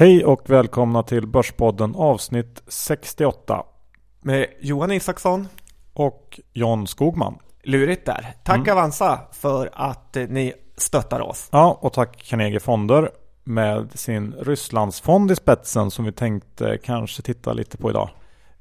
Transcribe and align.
Hej 0.00 0.24
och 0.24 0.50
välkomna 0.50 1.02
till 1.02 1.26
Börspodden 1.26 1.94
avsnitt 1.94 2.62
68. 2.66 3.62
Med 4.20 4.46
Johan 4.60 4.92
Isaksson. 4.92 5.48
Och 5.92 6.40
John 6.52 6.86
Skogman. 6.86 7.38
Lurigt 7.62 8.06
där. 8.06 8.34
Tack 8.44 8.56
mm. 8.56 8.72
Avanza 8.72 9.20
för 9.32 9.70
att 9.72 10.16
eh, 10.16 10.24
ni 10.28 10.52
stöttar 10.76 11.20
oss. 11.20 11.48
Ja, 11.52 11.78
och 11.80 11.92
tack 11.92 12.22
Carnegie 12.28 12.60
Fonder 12.60 13.10
med 13.44 13.98
sin 13.98 14.32
Rysslandsfond 14.32 15.30
i 15.30 15.36
spetsen 15.36 15.90
som 15.90 16.04
vi 16.04 16.12
tänkte 16.12 16.78
kanske 16.84 17.22
titta 17.22 17.52
lite 17.52 17.76
på 17.76 17.90
idag. 17.90 18.10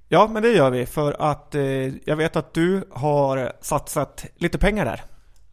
Ja, 0.07 0.29
men 0.31 0.43
det 0.43 0.51
gör 0.51 0.69
vi 0.69 0.85
för 0.85 1.15
att 1.19 1.55
eh, 1.55 1.61
jag 2.05 2.15
vet 2.15 2.35
att 2.35 2.53
du 2.53 2.83
har 2.91 3.51
satsat 3.61 4.25
lite 4.35 4.57
pengar 4.57 4.85
där. 4.85 5.01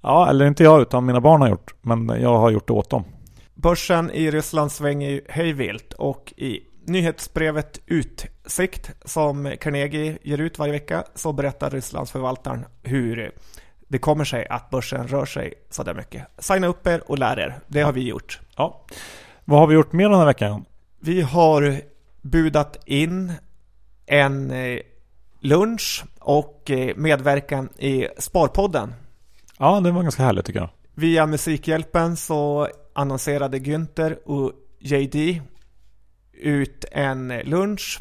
Ja, 0.01 0.31
eller 0.31 0.47
inte 0.47 0.65
jag 0.65 0.81
utan 0.81 1.07
mina 1.07 1.21
barn 1.21 1.41
har 1.41 1.49
gjort. 1.49 1.75
Men 1.81 2.09
jag 2.21 2.39
har 2.39 2.51
gjort 2.51 2.67
det 2.67 2.73
åt 2.73 2.91
dem. 2.91 3.05
Börsen 3.57 4.11
i 4.11 4.31
Ryssland 4.31 4.73
svänger 4.73 5.11
ju 5.11 5.21
hejvilt 5.29 5.93
och 5.93 6.33
i 6.37 6.61
nyhetsbrevet 6.85 7.81
Utsikt 7.87 8.91
som 9.05 9.55
Carnegie 9.61 10.19
ger 10.23 10.39
ut 10.41 10.59
varje 10.59 10.73
vecka 10.73 11.05
så 11.15 11.33
berättar 11.33 11.71
Rysslandsförvaltaren 11.71 12.65
hur 12.83 13.33
det 13.89 13.99
kommer 13.99 14.25
sig 14.25 14.47
att 14.49 14.71
börsen 14.71 15.09
rör 15.09 15.25
sig 15.25 15.55
så 15.71 15.83
där 15.83 15.95
mycket. 15.95 16.27
Signa 16.39 16.67
upp 16.67 16.87
er 16.87 17.11
och 17.11 17.19
lär 17.19 17.39
er. 17.39 17.59
Det 17.67 17.81
har 17.81 17.93
vi 17.93 18.09
gjort. 18.09 18.41
Ja. 18.57 18.85
Vad 19.45 19.61
har 19.61 19.67
vi 19.67 19.75
gjort 19.75 19.93
mer 19.93 20.09
den 20.09 20.19
här 20.19 20.27
veckan? 20.27 20.65
Vi 21.01 21.21
har 21.21 21.81
budat 22.23 22.79
in 22.87 23.33
en 24.07 24.51
eh, 24.51 24.81
lunch 25.41 26.05
och 26.19 26.71
eh, 26.71 26.97
medverkan 26.97 27.69
i 27.79 28.09
Sparpodden. 28.19 28.95
Ja, 29.59 29.81
det 29.81 29.91
var 29.91 30.03
ganska 30.03 30.23
härligt 30.23 30.45
tycker 30.45 30.61
jag. 30.61 30.71
Via 30.95 31.27
Musikhjälpen 31.27 32.17
så 32.17 32.69
annonserade 32.97 33.59
Günther 33.59 34.19
och 34.25 34.53
JD 34.79 35.41
ut 36.33 36.85
en 36.93 37.29
lunch 37.29 38.01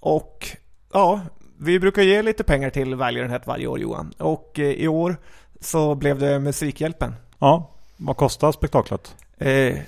och 0.00 0.48
ja, 0.92 1.20
vi 1.58 1.80
brukar 1.80 2.02
ge 2.02 2.22
lite 2.22 2.44
pengar 2.44 2.70
till 2.70 2.94
välgörenhet 2.94 3.46
varje 3.46 3.66
år 3.66 3.78
Johan 3.78 4.12
och 4.18 4.58
eh, 4.58 4.64
i 4.64 4.88
år 4.88 5.16
så 5.60 5.94
blev 5.94 6.18
det 6.18 6.38
Musikhjälpen. 6.38 7.14
Ja, 7.38 7.70
vad 7.96 8.16
kostar 8.16 8.52
spektaklet? 8.52 9.16
Eh, 9.38 9.78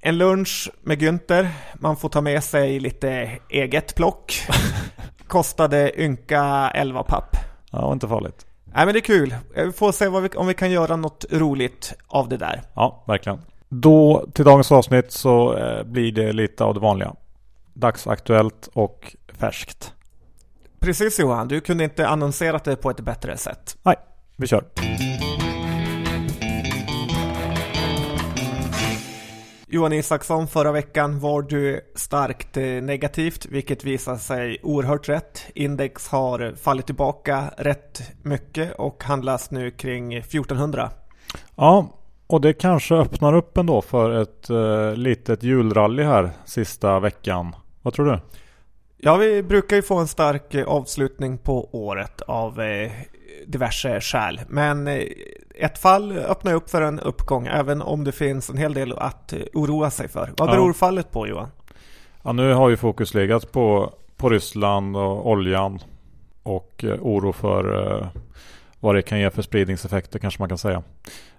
en 0.00 0.18
lunch 0.18 0.70
med 0.82 1.02
Günther, 1.02 1.48
man 1.74 1.96
får 1.96 2.08
ta 2.08 2.20
med 2.20 2.44
sig 2.44 2.80
lite 2.80 3.30
eget 3.48 3.94
plock. 3.94 4.34
Kostade 5.26 6.02
ynka 6.02 6.70
11 6.74 7.02
papp. 7.02 7.36
Ja, 7.70 7.92
inte 7.92 8.08
farligt. 8.08 8.46
Nej 8.64 8.86
men 8.86 8.94
det 8.94 8.98
är 8.98 9.00
kul. 9.00 9.34
Vi 9.54 9.72
får 9.72 9.92
se 9.92 10.08
vi, 10.08 10.28
om 10.28 10.46
vi 10.46 10.54
kan 10.54 10.70
göra 10.70 10.96
något 10.96 11.24
roligt 11.30 11.94
av 12.06 12.28
det 12.28 12.36
där. 12.36 12.62
Ja, 12.74 13.04
verkligen. 13.06 13.38
Då 13.80 14.26
till 14.32 14.44
dagens 14.44 14.72
avsnitt 14.72 15.12
så 15.12 15.56
eh, 15.56 15.82
blir 15.82 16.12
det 16.12 16.32
lite 16.32 16.64
av 16.64 16.74
det 16.74 16.80
vanliga. 16.80 17.14
Dagsaktuellt 17.74 18.68
och 18.72 19.16
färskt. 19.32 19.92
Precis 20.80 21.18
Johan, 21.18 21.48
du 21.48 21.60
kunde 21.60 21.84
inte 21.84 22.08
annonserat 22.08 22.64
det 22.64 22.76
på 22.76 22.90
ett 22.90 23.00
bättre 23.00 23.36
sätt. 23.36 23.76
Nej, 23.82 23.96
vi 24.36 24.46
kör. 24.46 24.64
Johan 29.68 29.92
Isaksson, 29.92 30.48
förra 30.48 30.72
veckan 30.72 31.20
var 31.20 31.42
du 31.42 31.80
starkt 31.94 32.56
eh, 32.56 32.62
negativt, 32.62 33.46
vilket 33.46 33.84
visar 33.84 34.16
sig 34.16 34.58
oerhört 34.62 35.08
rätt. 35.08 35.46
Index 35.54 36.08
har 36.08 36.54
fallit 36.56 36.86
tillbaka 36.86 37.50
rätt 37.56 38.02
mycket 38.22 38.74
och 38.74 39.04
handlas 39.04 39.50
nu 39.50 39.70
kring 39.70 40.14
1400. 40.14 40.90
Ja, 41.56 41.88
och 42.26 42.40
det 42.40 42.52
kanske 42.52 42.94
öppnar 42.94 43.34
upp 43.34 43.58
ändå 43.58 43.82
för 43.82 44.22
ett 44.22 44.50
eh, 44.50 44.94
litet 44.94 45.42
julrally 45.42 46.02
här 46.02 46.30
sista 46.44 47.00
veckan. 47.00 47.56
Vad 47.82 47.94
tror 47.94 48.06
du? 48.06 48.20
Ja, 48.98 49.16
vi 49.16 49.42
brukar 49.42 49.76
ju 49.76 49.82
få 49.82 49.98
en 49.98 50.08
stark 50.08 50.54
eh, 50.54 50.66
avslutning 50.66 51.38
på 51.38 51.68
året 51.72 52.20
av 52.20 52.60
eh, 52.60 52.90
diverse 53.46 54.00
skäl. 54.00 54.40
Men 54.48 54.88
eh, 54.88 55.02
ett 55.54 55.78
fall 55.78 56.18
öppnar 56.18 56.54
upp 56.54 56.70
för 56.70 56.82
en 56.82 57.00
uppgång 57.00 57.46
även 57.46 57.82
om 57.82 58.04
det 58.04 58.12
finns 58.12 58.50
en 58.50 58.56
hel 58.56 58.74
del 58.74 58.92
att 58.92 59.32
eh, 59.32 59.38
oroa 59.54 59.90
sig 59.90 60.08
för. 60.08 60.32
Vad 60.36 60.50
beror 60.50 60.68
ja. 60.68 60.74
fallet 60.74 61.10
på 61.10 61.28
Johan? 61.28 61.48
Ja, 62.22 62.32
nu 62.32 62.52
har 62.52 62.68
ju 62.68 62.76
fokus 62.76 63.14
legat 63.14 63.52
på, 63.52 63.92
på 64.16 64.30
Ryssland 64.30 64.96
och 64.96 65.30
oljan 65.30 65.78
och 66.42 66.84
eh, 66.84 66.98
oro 67.00 67.32
för 67.32 68.10
vad 68.80 68.94
det 68.94 69.02
kan 69.02 69.20
ge 69.20 69.30
för 69.30 69.42
spridningseffekter 69.42 70.18
kanske 70.18 70.42
man 70.42 70.48
kan 70.48 70.58
säga. 70.58 70.82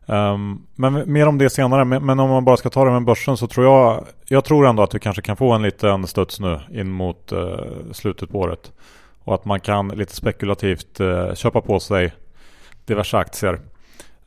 Um, 0.10 0.68
men 0.76 1.14
mer 1.14 1.28
om 1.28 1.38
det 1.38 1.50
senare. 1.50 1.86
Men, 1.86 2.06
men, 2.06 2.20
om 2.20 2.30
man 2.30 2.46
bara 2.46 2.58
ska 2.58 2.70
ta 2.70 2.86
det 2.86 2.92
med 2.92 3.04
börsen 3.04 3.38
så 3.38 3.48
tror 3.48 3.66
jag 3.66 4.06
Jag 4.28 4.46
tror 4.46 4.68
ändå 4.68 4.84
att 4.84 4.96
vi 4.96 5.00
kanske 5.00 5.22
kan 5.22 5.36
få 5.36 5.52
en 5.52 5.62
liten 5.62 6.08
studs 6.08 6.40
nu 6.40 6.60
in 6.72 6.92
mot 6.92 7.34
uh, 7.34 7.58
slutet 7.92 8.30
på 8.30 8.40
året. 8.40 8.72
Och 9.24 9.34
att 9.34 9.46
man 9.46 9.60
kan 9.60 9.88
lite 9.88 10.16
spekulativt 10.16 11.02
uh, 11.02 11.34
köpa 11.34 11.62
på 11.62 11.80
sig 11.80 12.14
diverse 12.86 13.18
aktier. 13.18 13.54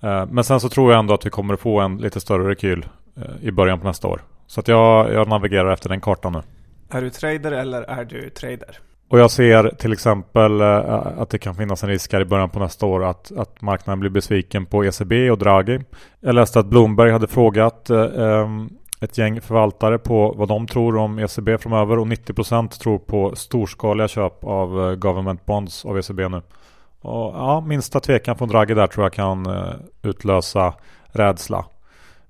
Uh, 0.04 0.26
men 0.30 0.44
sen 0.44 0.60
så 0.60 0.68
tror 0.68 0.92
jag 0.92 0.98
ändå 0.98 1.14
att 1.14 1.26
vi 1.26 1.30
kommer 1.30 1.54
att 1.54 1.60
få 1.60 1.80
en 1.80 1.96
lite 1.96 2.20
större 2.20 2.50
rekyl 2.50 2.86
eh, 3.16 3.48
i 3.48 3.52
början 3.52 3.80
på 3.80 3.86
nästa 3.86 4.08
år. 4.08 4.22
Så 4.46 4.60
att 4.60 4.68
jag, 4.68 5.12
jag 5.12 5.28
navigerar 5.28 5.72
efter 5.72 5.88
den 5.88 6.00
kartan 6.00 6.32
nu. 6.32 6.42
Är 6.90 7.02
du 7.02 7.10
trader 7.10 7.52
eller 7.52 7.82
är 7.82 8.04
du 8.04 8.30
trader? 8.30 8.78
Och 9.10 9.18
jag 9.18 9.30
ser 9.30 9.74
till 9.78 9.92
exempel 9.92 10.60
eh, 10.60 11.06
att 11.18 11.30
det 11.30 11.38
kan 11.38 11.54
finnas 11.54 11.82
en 11.82 11.88
risk 11.88 12.12
här 12.12 12.20
i 12.20 12.24
början 12.24 12.50
på 12.50 12.58
nästa 12.58 12.86
år 12.86 13.04
att, 13.04 13.32
att 13.36 13.62
marknaden 13.62 14.00
blir 14.00 14.10
besviken 14.10 14.66
på 14.66 14.84
ECB 14.84 15.30
och 15.30 15.38
Draghi. 15.38 15.80
Jag 16.20 16.34
läste 16.34 16.60
att 16.60 16.66
Bloomberg 16.66 17.10
hade 17.10 17.26
frågat 17.26 17.90
eh, 17.90 18.00
ehm, 18.00 18.68
ett 19.00 19.18
gäng 19.18 19.40
förvaltare 19.40 19.98
på 19.98 20.34
vad 20.36 20.48
de 20.48 20.66
tror 20.66 20.96
om 20.96 21.18
ECB 21.18 21.58
framöver 21.58 21.98
och 21.98 22.06
90% 22.06 22.68
tror 22.68 22.98
på 22.98 23.36
storskaliga 23.36 24.08
köp 24.08 24.44
av 24.44 24.88
eh, 24.88 24.94
government 24.94 25.46
bonds 25.46 25.84
av 25.84 25.98
ECB 25.98 26.28
nu. 26.28 26.42
Och 27.00 27.34
ja, 27.34 27.60
minsta 27.60 28.00
tvekan 28.00 28.36
från 28.36 28.48
Draghi 28.48 28.74
där 28.74 28.86
tror 28.86 29.04
jag 29.04 29.12
kan 29.12 29.46
eh, 29.46 29.74
utlösa 30.02 30.74
rädsla. 31.06 31.64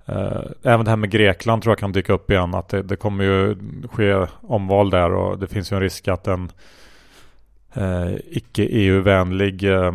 Eh, 0.05 0.41
även 0.63 0.85
det 0.85 0.89
här 0.89 0.97
med 0.97 1.11
Grekland 1.11 1.61
tror 1.61 1.71
jag 1.71 1.79
kan 1.79 1.91
dyka 1.91 2.13
upp 2.13 2.31
igen. 2.31 2.55
Att 2.55 2.69
det, 2.69 2.81
det 2.81 2.95
kommer 2.95 3.23
ju 3.23 3.55
ske 3.91 4.27
omval 4.41 4.89
där 4.89 5.13
och 5.13 5.39
det 5.39 5.47
finns 5.47 5.71
ju 5.71 5.75
en 5.75 5.81
risk 5.81 6.07
att 6.07 6.27
en 6.27 6.51
eh, 7.73 8.15
icke 8.29 8.63
EU-vänlig 8.63 9.63
eh, 9.63 9.87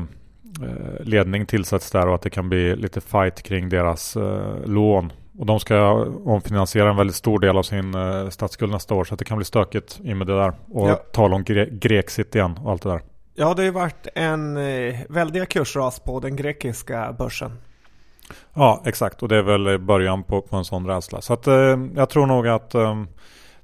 eh, 0.63 1.01
ledning 1.01 1.47
tillsätts 1.47 1.91
där 1.91 2.09
och 2.09 2.15
att 2.15 2.23
det 2.23 2.31
kan 2.31 2.49
bli 2.49 2.77
lite 2.77 3.01
fight 3.01 3.43
kring 3.43 3.69
deras 3.69 4.17
eh, 4.17 4.65
lån. 4.65 5.13
Och 5.39 5.47
de 5.47 5.61
ska 5.61 5.91
omfinansiera 6.25 6.91
en 6.91 6.97
väldigt 6.97 7.17
stor 7.17 7.39
del 7.39 7.57
av 7.59 7.63
sin 7.63 7.95
eh, 7.95 8.29
statsskuld 8.29 8.73
nästa 8.73 8.95
år 8.95 9.05
så 9.05 9.15
att 9.15 9.19
det 9.19 9.25
kan 9.25 9.37
bli 9.37 9.45
stökigt 9.45 10.01
i 10.05 10.15
med 10.15 10.27
det 10.27 10.37
där. 10.37 10.53
Och 10.71 10.91
ja. 10.91 10.95
tala 10.95 11.37
om 11.37 11.45
gre 11.45 11.69
Grexit 11.71 12.35
igen 12.35 12.59
och 12.65 12.71
allt 12.71 12.83
det 12.83 12.89
där. 12.89 13.01
Ja, 13.35 13.55
det 13.55 13.63
har 13.63 13.65
ju 13.65 13.71
varit 13.71 14.09
en 14.15 14.57
eh, 14.57 15.01
väldiga 15.09 15.47
kursras 15.47 16.01
på 16.01 16.21
den 16.21 16.37
grekiska 16.37 17.15
börsen. 17.19 17.53
Ja, 18.55 18.83
exakt. 18.87 19.23
Och 19.23 19.29
det 19.29 19.37
är 19.37 19.43
väl 19.43 19.79
början 19.79 20.23
på, 20.23 20.43
på 20.43 20.57
en 20.57 20.65
sån 20.65 20.87
rädsla. 20.87 21.21
Så 21.21 21.33
att, 21.33 21.47
eh, 21.47 21.79
jag 21.95 22.09
tror 22.09 22.27
nog 22.27 22.49
att 22.49 22.75
eh, 22.75 23.03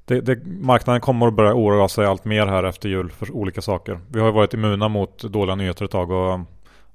det, 0.04 0.20
det, 0.20 0.46
marknaden 0.46 1.00
kommer 1.00 1.26
att 1.26 1.34
börja 1.34 1.54
oroa 1.54 1.88
sig 1.88 2.06
allt 2.06 2.24
mer 2.24 2.46
här 2.46 2.64
efter 2.64 2.88
jul 2.88 3.10
för 3.10 3.32
olika 3.32 3.62
saker. 3.62 4.00
Vi 4.08 4.20
har 4.20 4.26
ju 4.26 4.32
varit 4.32 4.54
immuna 4.54 4.88
mot 4.88 5.22
dåliga 5.22 5.54
nyheter 5.54 5.84
ett 5.84 5.90
tag 5.90 6.10
och 6.10 6.40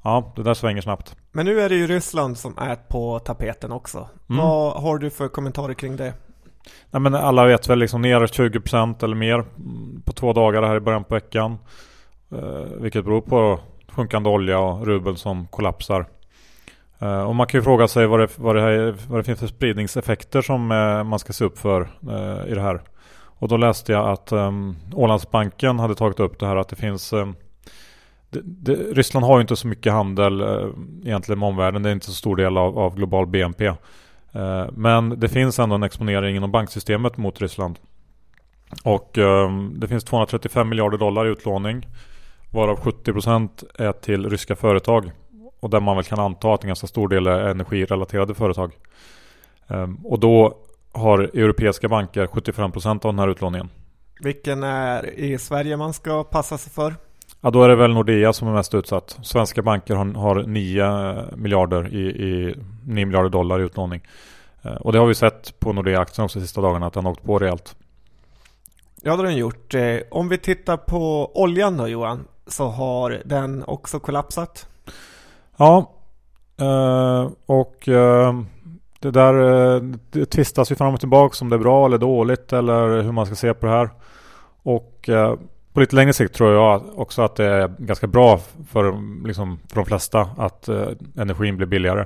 ja, 0.02 0.34
det 0.36 0.44
där 0.44 0.54
svänger 0.54 0.82
snabbt. 0.82 1.16
Men 1.32 1.46
nu 1.46 1.62
är 1.62 1.70
det 1.70 1.76
ju 1.76 1.88
Ryssland 1.88 2.38
som 2.38 2.58
är 2.58 2.76
på 2.76 3.20
tapeten 3.20 3.72
också. 3.72 4.08
Mm. 4.30 4.42
Vad 4.42 4.82
har 4.82 4.98
du 4.98 5.10
för 5.10 5.28
kommentarer 5.28 5.74
kring 5.74 5.96
det? 5.96 6.14
Nej, 6.92 7.02
men 7.02 7.16
alla 7.16 7.46
vet 7.46 7.70
väl 7.70 7.80
liksom 7.80 8.02
ner 8.02 8.20
20% 8.20 9.04
eller 9.04 9.16
mer 9.16 9.46
på 10.04 10.14
två 10.14 10.34
dagar 10.34 10.64
här 10.64 10.76
i 10.76 10.80
början 10.80 11.04
på 11.04 11.14
veckan. 11.14 11.58
Eh, 12.32 12.82
vilket 12.82 13.06
beror 13.06 13.22
på 13.22 13.60
sjunkande 13.88 14.30
olja 14.30 14.60
och 14.60 14.86
rubel 14.86 15.18
som 15.18 15.48
kollapsar. 15.48 16.06
Eh, 17.00 17.22
och 17.22 17.36
man 17.36 17.48
kan 17.48 17.58
ju 17.58 17.64
fråga 17.64 17.88
sig 17.88 18.08
vad 18.08 18.20
det, 18.20 18.40
vad 18.40 18.56
det, 18.56 18.62
här, 18.62 18.96
vad 19.10 19.20
det 19.20 19.24
finns 19.24 19.40
för 19.40 19.48
spridningseffekter 19.48 20.42
som 20.42 20.72
eh, 20.72 21.04
man 21.04 21.20
ska 21.20 21.34
se 21.34 21.46
upp 21.46 21.58
för 21.58 21.82
eh, 21.82 22.52
i 22.52 22.56
det 22.56 22.62
här. 22.62 22.82
Och 23.40 23.48
då 23.48 23.58
läste 23.58 23.92
jag 23.92 24.10
att 24.10 24.32
um, 24.32 24.76
Ålandsbanken 24.94 25.80
hade 25.80 25.96
tagit 25.96 26.20
upp 26.20 26.40
det 26.40 26.48
här 26.48 26.56
att 26.56 26.70
det 26.70 26.76
finns 26.76 27.14
um, 27.14 27.36
det, 28.30 28.42
det, 28.44 28.74
Ryssland 28.74 29.26
har 29.26 29.38
ju 29.38 29.42
inte 29.42 29.56
så 29.56 29.68
mycket 29.68 29.94
handel 29.94 30.42
egentligen 31.06 31.40
med 31.40 31.50
omvärlden. 31.50 31.84
Det 31.84 31.90
är 31.90 31.94
inte 31.94 32.06
så 32.06 32.12
stor 32.12 32.36
del 32.36 32.58
av, 32.58 32.80
av 32.80 32.96
global 32.96 33.28
BNP. 33.28 33.74
men 34.72 35.20
det 35.20 35.30
finns 35.30 35.60
ändå 35.60 35.76
en 35.76 35.84
exponering 35.84 36.36
inom 36.36 36.52
banksystemet 36.52 37.18
mot 37.18 37.42
Ryssland. 37.42 37.80
Och 38.84 39.18
um, 39.18 39.80
det 39.80 39.88
finns 39.88 40.04
235 40.04 40.70
miljarder 40.70 40.98
dollar 40.98 41.28
i 41.28 41.30
utlåning. 41.30 41.88
Varav 42.52 42.80
70% 42.80 43.50
är 43.76 43.92
till 43.92 44.30
ryska 44.30 44.56
företag. 44.56 45.12
Och 45.68 45.72
där 45.72 45.80
man 45.80 45.96
väl 45.96 46.06
kan 46.06 46.20
anta 46.20 46.54
att 46.54 46.64
en 46.64 46.68
ganska 46.68 46.88
stor 46.88 47.08
del 47.08 47.28
är 47.28 47.40
energirelaterade 47.40 48.34
företag. 48.34 48.72
Um, 49.68 50.00
och 50.04 50.20
då 50.20 50.58
har 50.92 51.20
europeiska 51.20 51.90
banker 51.90 52.28
75% 52.28 52.90
av 52.90 53.00
den 53.14 53.20
här 53.20 53.28
utlåningen. 53.28 53.70
Vilken 54.20 54.64
är 54.64 55.20
i 55.20 55.38
Sverige 55.38 55.78
man 55.78 55.94
ska 55.94 56.24
passa 56.24 56.58
sig 56.58 56.72
för? 56.74 56.96
Ja, 57.42 57.50
då 57.50 57.64
är 57.64 57.70
det 57.70 57.76
väl 57.76 57.94
Nordea 57.94 58.34
som 58.34 58.48
är 58.48 58.52
mest 58.52 58.74
utsatt. 58.74 59.20
Svenska 59.24 59.62
banker 59.62 59.96
har, 59.96 60.06
har 60.06 60.44
9 60.44 61.36
miljarder 61.36 61.94
i, 61.94 62.08
i 62.08 62.56
9 62.86 63.06
miljarder 63.06 63.30
dollar 63.30 63.60
i 63.60 63.64
utlåning. 63.64 64.02
Uh, 64.66 64.72
och 64.72 64.92
det 64.92 65.00
har 65.00 65.08
vi 65.08 65.16
sett 65.16 65.60
på 65.60 65.74
Nordea-aktien 65.74 66.26
också 66.26 66.40
de 66.40 66.46
sista 66.46 66.62
dagarna 66.62 66.88
att 66.88 66.94
den 66.94 67.06
har 67.06 67.12
åkt 67.12 67.24
på 67.24 67.40
rejält. 67.40 67.76
Ja, 69.02 69.12
det 69.12 69.18
har 69.18 69.24
den 69.24 69.38
gjort. 69.38 69.74
Eh, 69.74 69.98
om 70.12 70.30
vi 70.30 70.38
tittar 70.38 70.78
på 70.78 71.32
oljan 71.42 71.78
då 71.78 71.88
Johan, 71.88 72.28
så 72.48 72.68
har 72.68 73.22
den 73.26 73.64
också 73.64 74.00
kollapsat. 74.00 74.68
Ja, 75.58 75.92
eh, 76.60 77.32
och 77.46 77.90
eh, 77.90 78.42
det 79.00 79.12
där 79.12 79.34
eh, 79.76 79.82
det 80.12 80.26
tvistas 80.26 80.72
ju 80.72 80.76
fram 80.76 80.94
och 80.94 81.00
tillbaka 81.00 81.36
om 81.42 81.50
det 81.50 81.56
är 81.56 81.60
bra 81.60 81.86
eller 81.86 81.98
dåligt 81.98 82.54
eller 82.54 83.02
hur 83.02 83.12
man 83.12 83.26
ska 83.26 83.36
se 83.36 83.54
på 83.54 83.66
det 83.66 83.72
här. 83.72 83.90
Och 84.64 85.10
på 85.74 85.80
lite 85.80 85.96
längre 85.96 86.14
sikt 86.14 86.36
tror 86.36 86.54
jag 86.54 86.82
också 86.96 87.22
att 87.22 87.36
det 87.36 87.46
är 87.46 87.68
ganska 87.78 88.08
bra 88.08 88.40
för, 88.70 88.94
liksom, 89.28 89.60
för 89.70 89.76
de 89.76 89.86
flesta 89.86 90.30
att 90.38 90.70
energin 91.16 91.58
blir 91.58 91.68
billigare. 91.68 92.06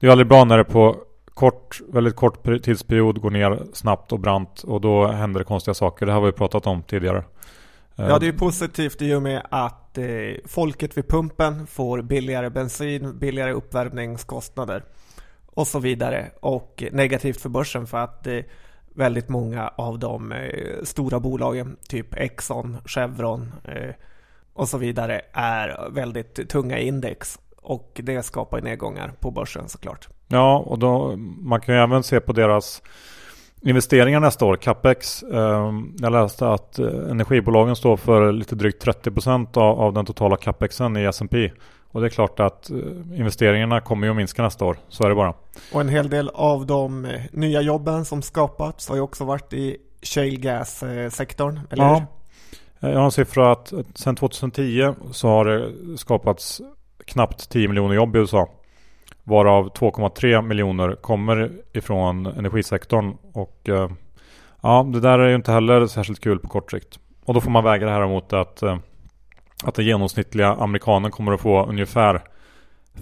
Det 0.00 0.06
är 0.06 0.10
aldrig 0.10 0.28
bra 0.28 0.44
när 0.44 0.58
det 0.58 0.64
på 0.64 0.96
kort, 1.34 1.80
väldigt 1.88 2.16
kort 2.16 2.44
tidsperiod 2.64 3.20
går 3.20 3.30
ner 3.30 3.62
snabbt 3.72 4.12
och 4.12 4.20
brant 4.20 4.62
och 4.62 4.80
då 4.80 5.06
händer 5.06 5.40
det 5.40 5.44
konstiga 5.44 5.74
saker. 5.74 6.06
Det 6.06 6.12
här 6.12 6.20
har 6.20 6.26
vi 6.26 6.32
pratat 6.32 6.66
om 6.66 6.82
tidigare. 6.82 7.24
Ja, 7.98 8.18
det 8.18 8.28
är 8.28 8.32
positivt 8.32 9.02
i 9.02 9.14
och 9.14 9.22
med 9.22 9.46
att 9.50 9.98
eh, 9.98 10.06
folket 10.44 10.96
vid 10.96 11.08
pumpen 11.08 11.66
får 11.66 12.02
billigare 12.02 12.50
bensin, 12.50 13.18
billigare 13.18 13.52
uppvärmningskostnader 13.52 14.84
och 15.46 15.66
så 15.66 15.78
vidare. 15.78 16.30
Och 16.40 16.84
negativt 16.92 17.40
för 17.40 17.48
börsen 17.48 17.86
för 17.86 17.98
att 17.98 18.26
eh, 18.26 18.40
väldigt 18.94 19.28
många 19.28 19.68
av 19.68 19.98
de 19.98 20.32
eh, 20.32 20.82
stora 20.82 21.20
bolagen, 21.20 21.76
typ 21.88 22.14
Exxon, 22.14 22.76
Chevron 22.84 23.52
eh, 23.64 23.94
och 24.52 24.68
så 24.68 24.78
vidare, 24.78 25.20
är 25.32 25.90
väldigt 25.90 26.48
tunga 26.48 26.78
index. 26.78 27.38
Och 27.56 28.00
det 28.02 28.22
skapar 28.22 28.60
nedgångar 28.60 29.12
på 29.20 29.30
börsen 29.30 29.68
såklart. 29.68 30.08
Ja, 30.28 30.58
och 30.58 30.78
då, 30.78 31.16
man 31.40 31.60
kan 31.60 31.74
ju 31.74 31.80
även 31.80 32.02
se 32.02 32.20
på 32.20 32.32
deras 32.32 32.82
investeringar 33.62 34.20
nästa 34.20 34.44
år, 34.44 34.56
capex. 34.56 35.22
Ehm, 35.22 35.96
jag 35.98 36.12
läste 36.12 36.48
att 36.48 36.78
eh, 36.78 36.86
energibolagen 36.86 37.76
står 37.76 37.96
för 37.96 38.32
lite 38.32 38.54
drygt 38.54 38.86
30% 38.86 39.58
av, 39.58 39.92
den 39.92 40.06
totala 40.06 40.36
capexen 40.36 40.96
i 40.96 41.04
S&P. 41.04 41.52
Och 41.90 42.00
det 42.00 42.06
är 42.06 42.10
klart 42.10 42.40
att 42.40 42.70
eh, 42.70 42.76
investeringarna 43.14 43.80
kommer 43.80 44.06
ju 44.06 44.10
att 44.10 44.16
minska 44.16 44.42
nästa 44.42 44.64
år. 44.64 44.76
Så 44.88 45.04
är 45.04 45.08
det 45.08 45.14
bara. 45.14 45.34
Och 45.72 45.80
en 45.80 45.88
hel 45.88 46.10
del 46.10 46.30
av 46.34 46.66
de 46.66 47.04
eh, 47.04 47.20
nya 47.32 47.60
jobben 47.60 48.04
som 48.04 48.22
skapats 48.22 48.88
har 48.88 48.96
ju 48.96 49.02
också 49.02 49.24
varit 49.24 49.52
i 49.52 49.76
shale 50.02 50.36
gas-sektorn, 50.36 51.60
eller 51.70 51.84
Ja. 51.84 52.06
Jag 52.80 52.94
har 52.98 53.04
en 53.04 53.10
siffra 53.10 53.52
att 53.52 53.72
sedan 53.94 54.16
2010 54.16 54.94
så 55.12 55.28
har 55.28 55.44
det 55.44 55.72
skapats 55.98 56.60
knappt 57.06 57.50
10 57.50 57.68
miljoner 57.68 57.94
jobb 57.94 58.16
i 58.16 58.18
USA. 58.18 58.48
Varav 59.28 59.72
2,3 59.72 60.42
miljoner 60.42 60.94
kommer 60.94 61.50
ifrån 61.72 62.26
energisektorn. 62.26 63.16
Och 63.32 63.68
eh, 63.68 63.90
ja, 64.60 64.86
det 64.92 65.00
där 65.00 65.18
är 65.18 65.28
ju 65.28 65.34
inte 65.34 65.52
heller 65.52 65.86
särskilt 65.86 66.20
kul 66.20 66.38
på 66.38 66.48
kort 66.48 66.70
sikt. 66.70 66.98
Och 67.24 67.34
då 67.34 67.40
får 67.40 67.50
man 67.50 67.64
väga 67.64 67.86
det 67.86 67.92
här 67.92 68.06
mot 68.06 68.32
att, 68.32 68.62
eh, 68.62 68.78
att 69.64 69.74
den 69.74 69.84
genomsnittliga 69.84 70.48
amerikanen 70.48 71.10
kommer 71.10 71.32
att 71.32 71.40
få 71.40 71.66
ungefär 71.66 72.22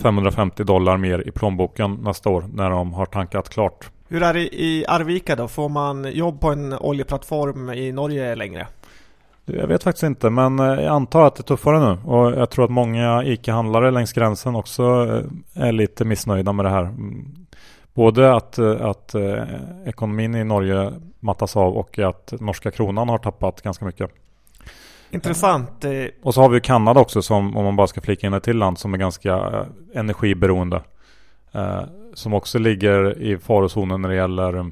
550 0.03 0.65
dollar 0.65 0.97
mer 0.97 1.29
i 1.29 1.31
plånboken 1.31 1.95
nästa 1.95 2.31
år 2.31 2.45
när 2.53 2.71
de 2.71 2.95
har 2.95 3.07
tankat 3.07 3.49
klart. 3.49 3.91
Hur 4.09 4.23
är 4.23 4.35
det 4.35 4.55
i 4.55 4.85
Arvika 4.89 5.37
då? 5.37 5.49
Får 5.49 5.69
man 5.69 6.13
jobb 6.13 6.41
på 6.41 6.51
en 6.51 6.73
oljeplattform 6.73 7.71
i 7.71 7.93
Norge 7.93 8.35
längre? 8.35 8.67
Jag 9.49 9.67
vet 9.67 9.83
faktiskt 9.83 10.03
inte, 10.03 10.31
men 10.31 10.59
eh, 10.59 10.67
jag 10.67 10.87
antar 10.87 11.27
att 11.27 11.37
det 11.37 11.41
är 11.41 11.43
tuffare 11.43 11.79
nu. 11.79 11.99
Och 12.05 12.33
jag 12.33 12.51
tror 12.51 12.65
att 12.65 12.71
många 12.71 13.25
ICA-handlare 13.25 13.91
längs 13.91 14.13
gränsen 14.13 14.55
också 14.55 14.83
eh, 14.83 15.67
är 15.67 15.73
lite 15.73 16.05
missnöjda 16.05 16.53
med 16.53 16.65
det 16.65 16.71
här. 16.71 16.83
Mm. 16.83 17.47
Både 17.95 18.35
att, 18.35 18.59
eh, 18.59 18.87
att 18.87 19.15
ekonomin 19.87 20.35
i 20.35 20.45
Norge 20.45 20.93
mattas 21.21 21.57
av 21.57 21.77
och 21.77 21.99
att 21.99 22.35
norska 22.41 22.71
kronan 22.71 23.09
har 23.09 23.19
tappat 23.19 23.63
ganska 23.63 23.85
mycket. 23.85 24.11
Intressant. 25.11 25.85
Och 26.23 26.35
så 26.35 26.41
har 26.41 26.49
vi 26.49 26.61
Kanada 26.61 27.01
också 27.01 27.23
som, 27.23 27.57
om 27.57 27.65
man 27.65 27.77
bara 27.77 27.87
ska 27.87 28.01
flika 28.01 28.27
in 28.27 28.35
ett 28.35 28.43
till 28.43 28.57
land, 28.57 28.79
som 28.79 28.95
är 28.95 28.99
ganska 28.99 29.67
energiberoende. 29.95 30.83
Som 32.15 32.35
också 32.35 32.59
ligger 32.59 33.23
i 33.23 33.39
farozonen 33.39 34.03
när 34.03 34.09
det 34.09 34.15
gäller 34.15 34.71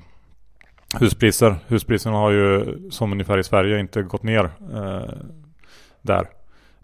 huspriser. 1.01 1.57
Huspriserna 1.69 2.17
har 2.17 2.31
ju 2.31 2.77
som 2.91 3.13
ungefär 3.13 3.39
i 3.39 3.45
Sverige 3.45 3.81
inte 3.81 4.03
gått 4.03 4.23
ner 4.23 4.45
eh, 4.75 5.15
där. 6.03 6.27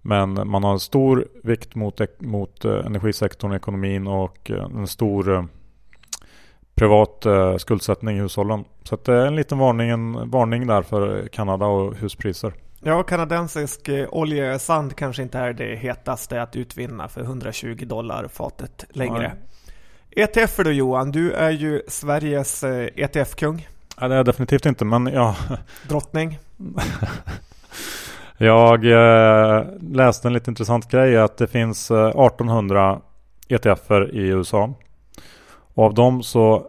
Men 0.02 0.48
man 0.48 0.64
har 0.64 0.72
en 0.72 0.80
stor 0.80 1.28
vikt 1.42 1.74
mot, 1.74 2.00
mot 2.18 2.64
eh, 2.64 2.86
energisektorn, 2.86 3.52
ekonomin 3.52 4.06
och 4.06 4.50
eh, 4.50 4.64
en 4.64 4.86
stor 4.86 5.34
eh, 5.34 5.44
privat 6.74 7.26
skuldsättning 7.58 8.16
i 8.16 8.20
hushållen. 8.20 8.64
Så 8.82 8.96
det 9.04 9.12
är 9.12 9.26
en 9.26 9.36
liten 9.36 9.58
varning, 9.58 9.90
en 9.90 10.30
varning 10.30 10.66
där 10.66 10.82
för 10.82 11.28
Kanada 11.28 11.66
och 11.66 11.96
huspriser. 11.96 12.52
Ja, 12.82 13.02
kanadensisk 13.02 13.90
oljesand 14.08 14.96
kanske 14.96 15.22
inte 15.22 15.38
är 15.38 15.52
det 15.52 15.76
hetaste 15.76 16.42
att 16.42 16.56
utvinna 16.56 17.08
för 17.08 17.20
120 17.20 17.84
dollar 17.86 18.28
fatet 18.28 18.84
längre. 18.88 19.32
Nej. 20.16 20.24
ETF 20.24 20.56
då 20.56 20.70
Johan, 20.70 21.10
du 21.10 21.32
är 21.32 21.50
ju 21.50 21.82
Sveriges 21.88 22.64
ETF-kung. 22.64 23.68
Ja, 24.00 24.08
det 24.08 24.14
är 24.14 24.16
jag 24.16 24.26
definitivt 24.26 24.66
inte, 24.66 24.84
men 24.84 25.06
ja. 25.06 25.36
Drottning. 25.88 26.38
jag 28.38 28.84
eh, 28.84 29.64
läste 29.80 30.28
en 30.28 30.32
lite 30.32 30.50
intressant 30.50 30.90
grej 30.90 31.18
att 31.18 31.36
det 31.36 31.46
finns 31.46 31.90
eh, 31.90 32.08
1800 32.08 33.00
ETFer 33.48 34.14
i 34.14 34.28
USA. 34.28 34.74
Och 35.74 35.84
av 35.84 35.94
dem 35.94 36.22
så 36.22 36.66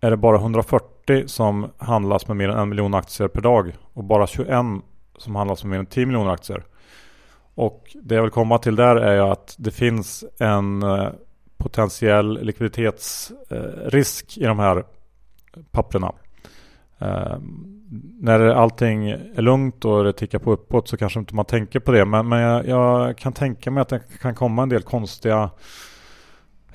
är 0.00 0.10
det 0.10 0.16
bara 0.16 0.36
140 0.36 1.24
som 1.26 1.70
handlas 1.78 2.28
med 2.28 2.36
mer 2.36 2.48
än 2.48 2.58
en 2.58 2.68
miljon 2.68 2.94
aktier 2.94 3.28
per 3.28 3.40
dag. 3.40 3.76
Och 3.92 4.04
bara 4.04 4.26
21 4.26 4.48
som 5.18 5.36
handlas 5.36 5.64
med 5.64 5.70
mer 5.70 5.78
än 5.78 5.86
10 5.86 6.06
miljoner 6.06 6.30
aktier. 6.30 6.64
Och 7.54 7.96
det 8.02 8.14
jag 8.14 8.22
vill 8.22 8.30
komma 8.30 8.58
till 8.58 8.76
där 8.76 8.96
är 8.96 9.32
att 9.32 9.54
det 9.58 9.70
finns 9.70 10.24
en 10.38 10.82
eh, 10.82 11.08
potentiell 11.56 12.44
likviditetsrisk 12.44 14.38
i 14.38 14.44
de 14.44 14.58
här 14.58 14.84
papperna. 15.70 16.12
Uh, 17.02 17.36
när 18.20 18.40
allting 18.40 19.08
är 19.10 19.42
lugnt 19.42 19.84
och 19.84 20.04
det 20.04 20.12
tickar 20.12 20.38
på 20.38 20.52
uppåt 20.52 20.88
så 20.88 20.96
kanske 20.96 21.18
inte 21.20 21.34
man 21.34 21.44
tänker 21.44 21.80
på 21.80 21.92
det. 21.92 22.04
Men, 22.04 22.28
men 22.28 22.40
jag, 22.40 22.66
jag, 22.66 23.18
kan 23.18 23.32
tänka 23.32 23.70
mig 23.70 23.80
att 23.80 23.88
det 23.88 24.00
kan 24.20 24.34
komma 24.34 24.62
en 24.62 24.68
del 24.68 24.82
konstiga 24.82 25.50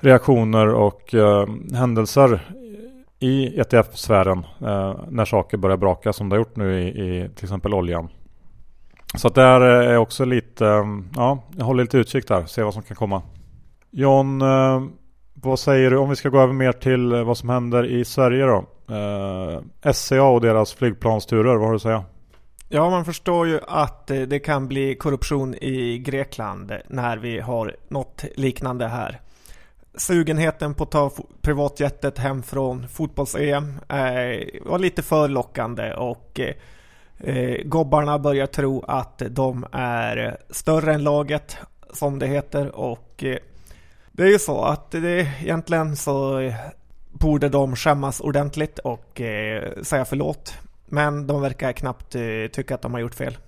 reaktioner 0.00 0.66
och 0.66 1.14
uh, 1.14 1.46
händelser 1.74 2.40
i 3.18 3.60
ETF-sfären 3.60 4.46
uh, 4.62 4.68
eh, 4.68 4.96
när 5.08 5.24
saker 5.24 5.56
börjar 5.56 5.76
braka 5.76 6.12
som 6.12 6.28
det 6.28 6.36
har 6.36 6.38
gjort 6.38 6.56
nu 6.56 6.82
i, 6.82 6.88
i 6.88 7.28
till 7.34 7.44
exempel 7.44 7.74
oljan. 7.74 8.08
Så 9.14 9.28
att 9.28 9.34
där 9.34 9.60
eh, 9.60 9.90
är 9.90 9.96
också 9.96 10.24
lite, 10.24 10.64
um, 10.64 11.08
ja, 11.16 11.42
jag 11.56 11.64
håller 11.64 11.82
lite 11.82 11.98
utkik 11.98 12.28
där, 12.28 12.44
ser 12.44 12.62
vad 12.62 12.74
som 12.74 12.82
kan 12.82 12.96
komma. 12.96 13.22
John, 13.90 14.42
vad 15.42 15.58
säger 15.58 15.90
du 15.90 15.96
om 15.96 16.10
vi 16.10 16.16
ska 16.16 16.28
gå 16.28 16.40
över 16.40 16.52
mer 16.52 16.72
till 16.72 17.12
eh, 17.12 17.24
vad 17.24 17.38
som 17.38 17.48
händer 17.48 17.86
i 17.86 18.04
Sverige 18.04 18.44
då? 18.44 18.64
Eh, 18.88 19.92
SCA 19.92 20.22
och 20.22 20.40
deras 20.40 20.72
flygplansturer, 20.72 21.56
vad 21.56 21.62
har 21.62 21.70
du 21.70 21.76
att 21.76 21.82
säga? 21.82 22.04
Ja, 22.68 22.90
man 22.90 23.04
förstår 23.04 23.48
ju 23.48 23.60
att 23.66 24.10
eh, 24.10 24.20
det 24.20 24.38
kan 24.38 24.68
bli 24.68 24.94
korruption 24.94 25.54
i 25.54 25.98
Grekland 25.98 26.72
när 26.88 27.16
vi 27.16 27.40
har 27.40 27.76
något 27.88 28.24
liknande 28.36 28.88
här. 28.88 29.20
Sugenheten 29.94 30.74
på 30.74 30.84
att 30.84 30.90
ta 30.90 31.10
privatjetet 31.42 32.18
hem 32.18 32.42
från 32.42 32.88
fotbolls-EM 32.88 33.80
eh, 33.88 34.62
var 34.64 34.78
lite 34.78 35.02
för 35.02 35.28
lockande 35.28 35.94
och 35.94 36.40
eh, 37.18 37.56
gobbarna 37.64 38.18
börjar 38.18 38.46
tro 38.46 38.84
att 38.88 39.22
de 39.30 39.66
är 39.72 40.36
större 40.50 40.94
än 40.94 41.04
laget 41.04 41.56
som 41.92 42.18
det 42.18 42.26
heter 42.26 42.76
och 42.76 43.24
det 44.12 44.22
är 44.22 44.30
ju 44.30 44.38
så 44.38 44.62
att 44.62 44.90
det 44.90 45.28
egentligen 45.40 45.96
så 45.96 46.52
borde 47.18 47.48
de 47.48 47.76
skämmas 47.76 48.20
ordentligt 48.20 48.78
och 48.78 49.20
eh, 49.20 49.82
säga 49.82 50.04
förlåt. 50.04 50.54
Men 50.86 51.26
de 51.26 51.40
verkar 51.40 51.72
knappt 51.72 52.14
eh, 52.14 52.22
tycka 52.52 52.74
att 52.74 52.82
de 52.82 52.94
har 52.94 53.00
gjort 53.00 53.14
fel. 53.14 53.38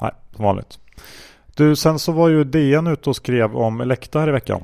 Nej, 0.00 0.12
som 0.34 0.44
vanligt. 0.44 0.78
Du, 1.54 1.76
sen 1.76 1.98
så 1.98 2.12
var 2.12 2.28
ju 2.28 2.44
DN 2.44 2.86
ute 2.86 3.10
och 3.10 3.16
skrev 3.16 3.56
om 3.56 3.80
Elekta 3.80 4.20
här 4.20 4.28
i 4.28 4.32
veckan. 4.32 4.60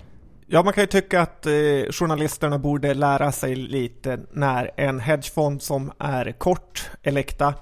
Ja, 0.46 0.62
man 0.62 0.72
kan 0.72 0.82
ju 0.82 0.86
tycka 0.86 1.20
att 1.20 1.46
eh, 1.46 1.52
journalisterna 1.90 2.58
borde 2.58 2.94
lära 2.94 3.32
sig 3.32 3.54
lite 3.54 4.20
när 4.32 4.70
en 4.76 5.00
hedgefond 5.00 5.62
som 5.62 5.92
är 5.98 6.32
kort 6.32 6.90
Elekta 7.02 7.54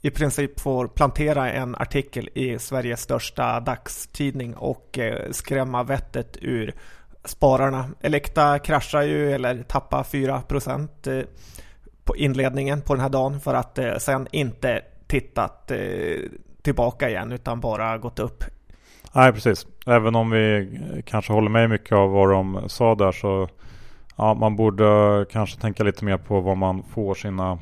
i 0.00 0.10
princip 0.10 0.60
får 0.60 0.88
plantera 0.88 1.52
en 1.52 1.74
artikel 1.74 2.28
i 2.34 2.58
Sveriges 2.58 3.00
största 3.00 3.60
dagstidning 3.60 4.54
och 4.54 4.98
eh, 4.98 5.30
skrämma 5.30 5.82
vettet 5.82 6.36
ur 6.40 6.74
spararna. 7.24 7.84
Elekta 8.00 8.58
kraschar 8.58 9.02
ju 9.02 9.32
eller 9.32 9.62
tappar 9.62 10.02
4 10.04 10.42
eh, 11.06 11.24
på 12.04 12.16
inledningen 12.16 12.80
på 12.80 12.94
den 12.94 13.02
här 13.02 13.08
dagen 13.08 13.40
för 13.40 13.54
att 13.54 13.78
eh, 13.78 13.96
sen 13.96 14.28
inte 14.32 14.82
tittat 15.06 15.70
eh, 15.70 15.78
tillbaka 16.62 17.08
igen 17.08 17.32
utan 17.32 17.60
bara 17.60 17.98
gått 17.98 18.18
upp. 18.18 18.44
Nej 19.12 19.32
precis. 19.32 19.66
Även 19.86 20.14
om 20.14 20.30
vi 20.30 20.70
kanske 21.06 21.32
håller 21.32 21.50
med 21.50 21.70
mycket 21.70 21.92
av 21.92 22.10
vad 22.10 22.30
de 22.30 22.62
sa 22.66 22.94
där 22.94 23.12
så 23.12 23.48
ja, 24.16 24.34
man 24.34 24.56
borde 24.56 25.26
kanske 25.30 25.60
tänka 25.60 25.84
lite 25.84 26.04
mer 26.04 26.16
på 26.16 26.40
vad 26.40 26.56
man 26.56 26.82
får 26.82 27.14
sina 27.14 27.58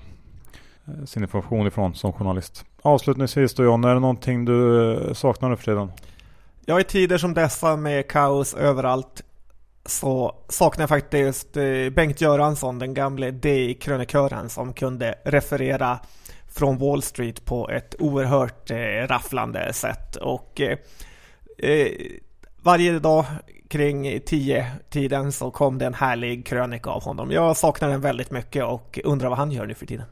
sin 1.07 1.23
information 1.23 1.67
ifrån 1.67 1.95
som 1.95 2.13
journalist. 2.13 2.65
avslutningsvis 2.83 3.55
då 3.55 3.65
John, 3.65 3.85
är 3.85 3.95
det 3.95 4.01
någonting 4.01 4.45
du 4.45 5.11
saknar 5.15 5.49
nu 5.49 5.57
för 5.57 5.65
tiden? 5.65 5.93
Ja, 6.65 6.81
i 6.81 6.85
tider 6.85 7.19
som 7.19 7.35
dessa 7.35 7.77
med 7.77 8.09
kaos 8.09 8.55
överallt 8.55 9.23
så 9.87 10.35
saknar 10.49 10.83
jag 10.83 10.89
faktiskt 10.89 11.57
eh, 11.57 11.91
Bengt 11.91 12.21
Göransson, 12.21 12.79
den 12.79 12.95
gamle 12.95 13.31
DI-krönikören 13.31 14.49
som 14.49 14.73
kunde 14.73 15.15
referera 15.25 15.99
från 16.49 16.79
Wall 16.79 17.03
Street 17.03 17.45
på 17.45 17.71
ett 17.71 17.95
oerhört 17.99 18.71
eh, 18.71 18.77
rafflande 19.09 19.73
sätt. 19.73 20.17
Och 20.17 20.61
eh, 20.61 20.79
eh 21.59 21.89
varje 22.63 22.99
dag 22.99 23.25
kring 23.69 24.07
10-tiden 24.07 25.33
så 25.33 25.51
kom 25.51 25.79
det 25.79 25.87
en 25.87 25.95
härlig 25.95 26.47
krönika 26.47 26.91
av 26.91 27.03
honom. 27.03 27.31
Jag 27.31 27.57
saknar 27.57 27.89
den 27.89 28.01
väldigt 28.01 28.31
mycket 28.31 28.65
och 28.65 29.01
undrar 29.05 29.29
vad 29.29 29.39
han 29.39 29.53
gör 29.53 29.67
nu 29.67 29.75
för 29.75 29.87
tiden. 29.87 30.07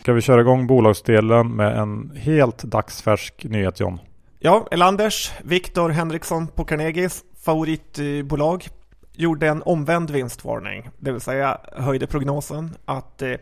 Ska 0.00 0.12
vi 0.12 0.20
köra 0.20 0.40
igång 0.40 0.66
bolagsdelen 0.66 1.56
med 1.56 1.78
en 1.78 2.12
helt 2.16 2.62
dagsfärsk 2.62 3.44
nyhet 3.44 3.80
John? 3.80 3.98
Ja, 4.44 4.66
Elanders, 4.70 5.32
Viktor 5.42 5.88
Henriksson 5.90 6.46
på 6.46 6.64
Carnegies 6.64 7.24
favoritbolag 7.40 8.68
gjorde 9.12 9.48
en 9.48 9.62
omvänd 9.62 10.10
vinstvarning, 10.10 10.90
det 10.98 11.12
vill 11.12 11.20
säga 11.20 11.58
höjde 11.72 12.06
prognosen 12.06 12.76
att 12.84 13.22
eh, 13.22 13.32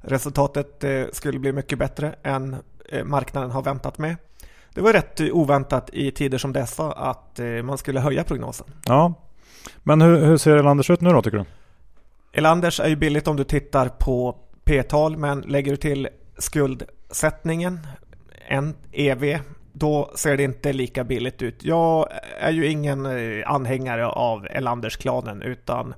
resultatet 0.00 0.84
eh, 0.84 1.02
skulle 1.12 1.38
bli 1.38 1.52
mycket 1.52 1.78
bättre 1.78 2.14
än 2.22 2.56
eh, 2.88 3.04
marknaden 3.04 3.50
har 3.50 3.62
väntat 3.62 3.98
med. 3.98 4.16
Det 4.74 4.80
var 4.80 4.92
rätt 4.92 5.20
oväntat 5.20 5.90
i 5.92 6.10
tider 6.10 6.38
som 6.38 6.52
dessa 6.52 6.92
att 6.92 7.40
man 7.64 7.78
skulle 7.78 8.00
höja 8.00 8.24
prognosen. 8.24 8.66
Ja, 8.84 9.14
men 9.82 10.02
hur, 10.02 10.24
hur 10.26 10.36
ser 10.36 10.56
Elanders 10.56 10.90
ut 10.90 11.00
nu 11.00 11.10
då 11.10 11.22
tycker 11.22 11.38
du? 11.38 11.44
Elanders 12.32 12.80
är 12.80 12.88
ju 12.88 12.96
billigt 12.96 13.28
om 13.28 13.36
du 13.36 13.44
tittar 13.44 13.88
på 13.88 14.36
P-tal 14.64 15.16
men 15.16 15.40
lägger 15.40 15.70
du 15.70 15.76
till 15.76 16.08
skuldsättningen, 16.38 17.86
en 18.48 18.74
EV, 18.92 19.40
då 19.74 20.10
ser 20.14 20.36
det 20.36 20.42
inte 20.42 20.72
lika 20.72 21.04
billigt 21.04 21.42
ut. 21.42 21.64
Jag 21.64 22.08
är 22.38 22.50
ju 22.50 22.66
ingen 22.66 23.06
eh, 23.06 23.50
anhängare 23.50 24.06
av 24.06 24.46
Elanders-klanen 24.50 25.42
utan 25.42 25.94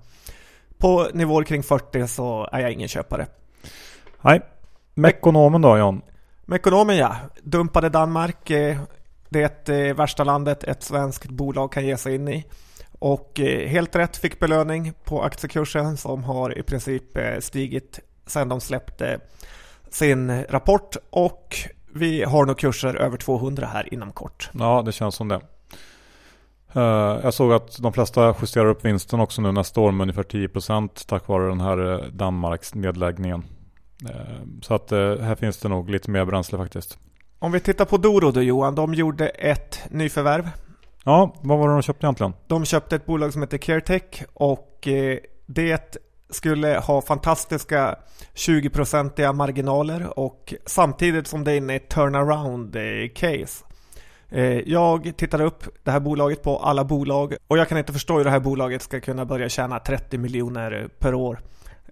på 0.79 1.09
nivåer 1.15 1.45
kring 1.45 1.63
40 1.63 2.07
så 2.07 2.49
är 2.53 2.61
jag 2.61 2.73
ingen 2.73 2.89
köpare. 2.89 3.27
Nej. 4.21 4.41
Mekonomen 4.95 5.63
då 5.63 5.79
John? 5.79 6.03
Mekonomen 6.45 6.97
ja, 6.97 7.17
dumpade 7.43 7.89
Danmark. 7.89 8.51
Eh, 8.51 8.79
det 9.29 9.69
eh, 9.69 9.97
värsta 9.97 10.25
landet 10.25 10.65
ett 10.65 10.83
svenskt 10.83 11.31
bolag 11.31 11.73
kan 11.73 11.87
ge 11.87 11.97
sig 11.97 12.15
in 12.15 12.29
i. 12.29 12.45
Och 12.99 13.41
helt 13.67 13.97
rätt 13.97 14.17
fick 14.17 14.41
belöning 14.41 14.93
på 15.05 15.23
aktiekursen 15.23 15.97
som 15.97 16.25
har 16.25 16.59
i 16.59 16.63
princip 16.63 17.05
stigit 17.41 18.01
sedan 18.27 18.49
de 18.49 18.61
släppte 18.61 19.21
sin 19.91 20.45
rapport 20.45 20.97
och 21.11 21.57
vi 21.97 22.25
har 22.25 22.47
nog 22.47 22.59
kurser 22.59 22.95
över 22.95 23.17
200 23.17 23.67
här 23.67 23.95
inom 23.95 24.13
kort. 24.13 24.51
Ja, 24.53 24.83
det 24.87 24.93
känns 24.93 25.15
som 25.15 25.29
det. 25.29 25.41
Eh, 26.77 27.21
jag 27.23 27.35
såg 27.35 27.53
att 27.53 27.83
de 27.83 27.93
flesta 27.93 28.35
justerar 28.41 28.67
upp 28.67 28.85
vinsten 28.85 29.21
också 29.21 29.43
nu 29.43 29.53
nästa 29.53 29.81
år 29.81 29.93
med 29.93 30.05
ungefär 30.05 30.23
10% 30.23 31.07
tack 31.07 31.29
vare 31.29 31.49
den 31.49 31.61
här 31.61 31.93
eh, 31.93 32.09
Danmarks 32.13 32.75
nedläggningen. 32.75 33.45
Eh, 34.09 34.61
så 34.63 34.75
att 34.75 34.91
här 34.91 35.35
finns 35.35 35.59
det 35.59 35.69
nog 35.69 35.91
lite 35.91 36.11
mer 36.11 36.25
bränsle 36.25 36.59
faktiskt. 36.59 36.99
Om 37.39 37.53
vi 37.53 37.61
tittar 37.61 37.85
på 37.85 37.97
Doro 37.97 38.31
då 38.31 38.43
Johan, 38.43 38.75
de 38.75 38.95
gjorde 38.95 39.29
ett 39.29 39.81
nyförvärv. 39.91 40.51
Ja, 41.05 41.35
vad 41.41 41.59
var 41.59 41.69
det 41.69 41.75
de 41.75 41.83
köpte 41.83 42.07
egentligen? 42.07 42.33
De 42.47 42.65
köpte 42.65 42.97
ett 42.97 43.07
bolag 43.07 43.33
som 43.33 43.43
heter 43.43 43.59
CareTech 43.59 44.25
och 44.35 44.89
det 45.47 45.99
skulle 46.31 46.79
ha 46.79 47.03
fantastiska 47.03 47.99
20-procentiga 48.35 49.33
marginaler 49.33 50.19
och 50.19 50.55
samtidigt 50.67 51.27
som 51.27 51.45
det 51.45 51.53
är 51.53 51.57
inne 51.57 51.73
i 51.73 51.77
ett 51.77 51.89
turnaround 51.89 52.77
case. 53.15 53.65
Eh, 54.29 54.61
jag 54.61 55.17
tittar 55.17 55.41
upp 55.41 55.65
det 55.85 55.91
här 55.91 56.01
bolaget 56.01 56.43
på 56.43 56.59
alla 56.59 56.85
bolag 56.85 57.35
och 57.47 57.59
jag 57.59 57.69
kan 57.69 57.79
inte 57.79 57.93
förstå 57.93 58.17
hur 58.17 58.25
det 58.25 58.31
här 58.31 58.41
bolaget 58.41 58.83
ska 58.83 59.01
kunna 59.01 59.25
börja 59.25 59.49
tjäna 59.49 59.79
30 59.79 60.19
miljoner 60.19 60.89
per 60.99 61.15
år 61.15 61.41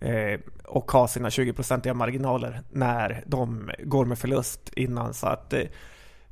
eh, 0.00 0.40
och 0.64 0.92
ha 0.92 1.08
sina 1.08 1.28
20-procentiga 1.28 1.94
marginaler 1.94 2.62
när 2.70 3.24
de 3.26 3.70
går 3.84 4.04
med 4.04 4.18
förlust 4.18 4.72
innan. 4.76 5.14
Så 5.14 5.26
att 5.26 5.52
eh, 5.52 5.62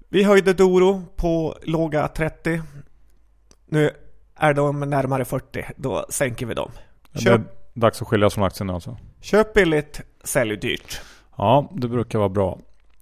vi 0.09 0.25
höjde 0.25 0.53
Doro 0.53 1.05
på 1.17 1.59
låga 1.63 2.09
30. 2.09 2.63
Nu 3.67 3.91
är 4.37 4.55
de 4.55 4.81
närmare 4.81 5.25
40, 5.25 5.65
då 5.77 6.07
sänker 6.09 6.47
vi 6.47 6.55
dem. 6.55 6.71
Köp 7.15 7.62
dags 7.75 8.03
att 8.03 8.09
skiljas 8.09 8.35
från 8.35 8.45
aktien 8.45 8.71
alltså. 8.71 8.97
Köp 9.21 9.55
billigt, 9.55 10.01
sälj 10.25 10.57
dyrt. 10.57 11.01
Ja, 11.37 11.71
det 11.73 11.89
brukar 11.89 12.19
vara 12.19 12.29
bra. 12.29 12.59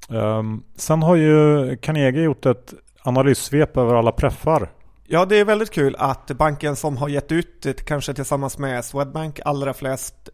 Um, 0.09 0.62
sen 0.77 1.03
har 1.03 1.17
ju 1.17 1.77
Carnegie 1.77 2.23
gjort 2.23 2.47
ett 2.47 2.75
analyssvep 3.03 3.77
över 3.77 3.95
alla 3.95 4.12
preffar. 4.12 4.71
Ja, 5.07 5.25
det 5.25 5.37
är 5.37 5.45
väldigt 5.45 5.71
kul 5.71 5.97
att 5.99 6.31
banken 6.31 6.77
som 6.77 6.97
har 6.97 7.09
gett 7.09 7.33
ut, 7.33 7.85
kanske 7.85 8.15
tillsammans 8.15 8.59
med 8.59 8.85
Swedbank, 8.85 9.41
allra 9.45 9.75
flest 9.75 10.29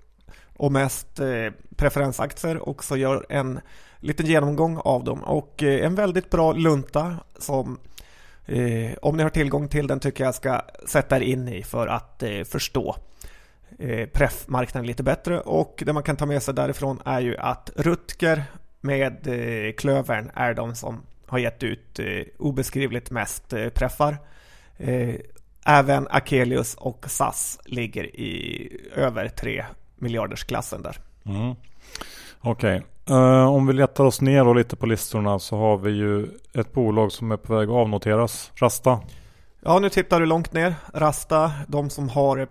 och 0.57 0.73
mest 0.73 1.21
eh, 1.21 1.53
preferensaktier 1.77 2.69
också 2.69 2.97
gör 2.97 3.27
en 3.29 3.61
liten 3.99 4.27
genomgång 4.27 4.79
av 4.85 5.05
dem. 5.05 5.23
Och 5.23 5.63
eh, 5.63 5.87
en 5.87 5.95
väldigt 5.95 6.31
bra 6.31 6.53
lunta 6.53 7.17
som 7.39 7.79
eh, 8.47 8.93
om 9.03 9.17
ni 9.17 9.23
har 9.23 9.31
tillgång 9.31 9.69
till 9.69 9.87
den 9.87 10.01
tycker 10.01 10.25
jag 10.25 10.35
ska 10.35 10.61
sätta 10.87 11.17
er 11.17 11.21
in 11.21 11.49
i 11.49 11.63
för 11.63 11.87
att 11.87 12.23
förstå 12.45 12.97
preffmarknaden 14.13 14.87
lite 14.87 15.03
bättre 15.03 15.41
och 15.41 15.83
det 15.87 15.93
man 15.93 16.03
kan 16.03 16.17
ta 16.17 16.27
med 16.27 16.43
sig 16.43 16.55
därifrån 16.55 17.03
är 17.05 17.21
ju 17.21 17.37
att 17.37 17.71
Rutger 17.77 18.45
med 18.81 19.27
eh, 19.27 19.73
Klövern 19.73 20.31
är 20.35 20.55
de 20.55 20.75
som 20.75 21.03
har 21.27 21.39
gett 21.39 21.63
ut 21.63 21.99
eh, 21.99 22.07
obeskrivligt 22.39 23.11
mest 23.11 23.53
eh, 23.53 23.69
preffar. 23.69 24.19
Eh, 24.77 25.15
även 25.67 26.09
Akelius 26.11 26.75
och 26.75 27.05
SAS 27.09 27.59
ligger 27.65 28.05
i 28.17 28.69
över 28.95 29.29
3 29.29 29.65
miljarders 29.97 30.45
klassen 30.45 30.83
där. 30.83 30.97
Mm. 31.25 31.55
Okej, 32.41 32.83
okay. 33.05 33.17
uh, 33.17 33.47
om 33.47 33.67
vi 33.67 33.73
letar 33.73 34.05
oss 34.05 34.21
ner 34.21 34.47
och 34.47 34.57
lite 34.57 34.77
på 34.77 34.87
listorna 34.87 35.39
så 35.39 35.57
har 35.57 35.77
vi 35.77 35.91
ju 35.91 36.27
ett 36.55 36.73
bolag 36.73 37.13
som 37.13 37.33
är 37.33 37.37
på 37.37 37.57
väg 37.57 37.69
att 37.69 37.75
avnoteras, 37.75 38.53
Rasta. 38.55 39.01
Ja, 39.61 39.79
nu 39.79 39.89
tittar 39.89 40.21
du 40.21 40.27
långt 40.27 40.53
ner. 40.53 40.75
Rasta, 40.95 41.53
de 41.69 41.91
som 41.91 42.09
har 42.09 42.49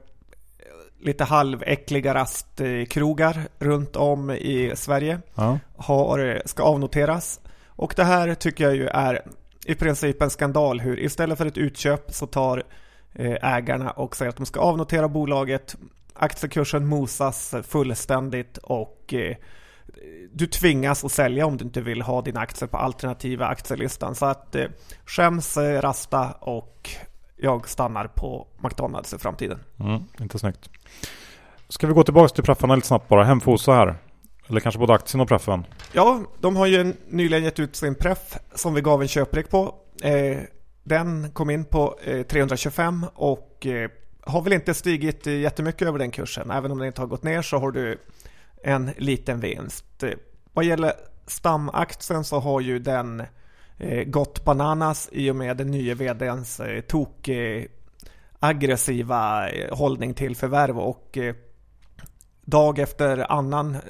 lite 1.05 1.23
halväckliga 1.23 2.13
rastkrogar 2.13 3.47
runt 3.59 3.95
om 3.95 4.31
i 4.31 4.71
Sverige 4.75 5.19
ja. 5.35 5.59
har, 5.77 6.41
ska 6.45 6.63
avnoteras. 6.63 7.39
Och 7.67 7.93
det 7.95 8.03
här 8.03 8.35
tycker 8.35 8.63
jag 8.63 8.75
ju 8.75 8.87
är 8.87 9.21
i 9.65 9.75
princip 9.75 10.21
en 10.21 10.29
skandal 10.29 10.79
hur 10.79 10.99
istället 10.99 11.37
för 11.37 11.45
ett 11.45 11.57
utköp 11.57 12.13
så 12.13 12.27
tar 12.27 12.63
eh, 13.13 13.55
ägarna 13.55 13.91
och 13.91 14.15
säger 14.15 14.29
att 14.29 14.37
de 14.37 14.45
ska 14.45 14.59
avnotera 14.59 15.07
bolaget. 15.07 15.75
Aktiekursen 16.13 16.85
mosas 16.85 17.55
fullständigt 17.63 18.57
och 18.57 19.13
eh, 19.13 19.35
du 20.33 20.47
tvingas 20.47 21.05
att 21.05 21.11
sälja 21.11 21.45
om 21.45 21.57
du 21.57 21.65
inte 21.65 21.81
vill 21.81 22.01
ha 22.01 22.21
dina 22.21 22.39
aktier 22.39 22.67
på 22.67 22.77
alternativa 22.77 23.45
aktielistan. 23.45 24.15
Så 24.15 24.25
att 24.25 24.55
eh, 24.55 24.65
skäms 25.05 25.57
Rasta 25.57 26.31
och 26.31 26.89
jag 27.37 27.69
stannar 27.69 28.07
på 28.07 28.47
McDonalds 28.63 29.13
i 29.13 29.17
framtiden. 29.17 29.59
Mm, 29.79 30.03
inte 30.19 30.39
snyggt. 30.39 30.69
Ska 31.69 31.87
vi 31.87 31.93
gå 31.93 32.03
tillbaka 32.03 32.33
till 32.33 32.43
preffarna 32.43 32.75
lite 32.75 32.87
snabbt 32.87 33.09
bara. 33.09 33.23
Hemfosa 33.23 33.73
här. 33.73 33.95
Eller 34.47 34.59
kanske 34.59 34.79
både 34.79 34.93
aktien 34.93 35.21
och 35.21 35.27
preffen. 35.27 35.65
Ja, 35.93 36.21
de 36.39 36.55
har 36.55 36.65
ju 36.65 36.93
nyligen 37.07 37.43
gett 37.43 37.59
ut 37.59 37.75
sin 37.75 37.95
preff 37.95 38.37
som 38.55 38.73
vi 38.73 38.81
gav 38.81 39.01
en 39.01 39.07
köprek 39.07 39.49
på. 39.49 39.75
Eh, 40.03 40.37
den 40.83 41.31
kom 41.31 41.49
in 41.49 41.65
på 41.65 41.99
eh, 42.03 42.23
325 42.23 43.05
och 43.15 43.65
eh, 43.65 43.89
har 44.21 44.41
väl 44.41 44.53
inte 44.53 44.73
stigit 44.73 45.25
jättemycket 45.25 45.87
över 45.87 45.99
den 45.99 46.11
kursen. 46.11 46.51
Även 46.51 46.71
om 46.71 46.77
den 46.77 46.87
inte 46.87 47.01
har 47.01 47.07
gått 47.07 47.23
ner 47.23 47.41
så 47.41 47.57
har 47.57 47.71
du 47.71 47.97
en 48.63 48.91
liten 48.97 49.39
vinst. 49.39 50.03
Eh, 50.03 50.11
vad 50.53 50.65
gäller 50.65 50.93
stamaktien 51.27 52.23
så 52.23 52.39
har 52.39 52.61
ju 52.61 52.79
den 52.79 53.19
eh, 53.19 53.25
gått 54.05 54.45
bananas 54.45 55.09
i 55.11 55.31
och 55.31 55.35
med 55.35 55.57
den 55.57 55.71
nya 55.71 55.95
vdns 55.95 56.59
eh, 56.59 56.81
tok 56.81 57.27
eh, 57.27 57.63
aggressiva 58.39 59.49
eh, 59.49 59.77
hållning 59.77 60.13
till 60.13 60.35
förvärv 60.35 60.79
och 60.79 61.17
eh, 61.17 61.35
dag 62.41 62.79
efter 62.79 63.31
annan 63.31 63.75
eh, 63.75 63.81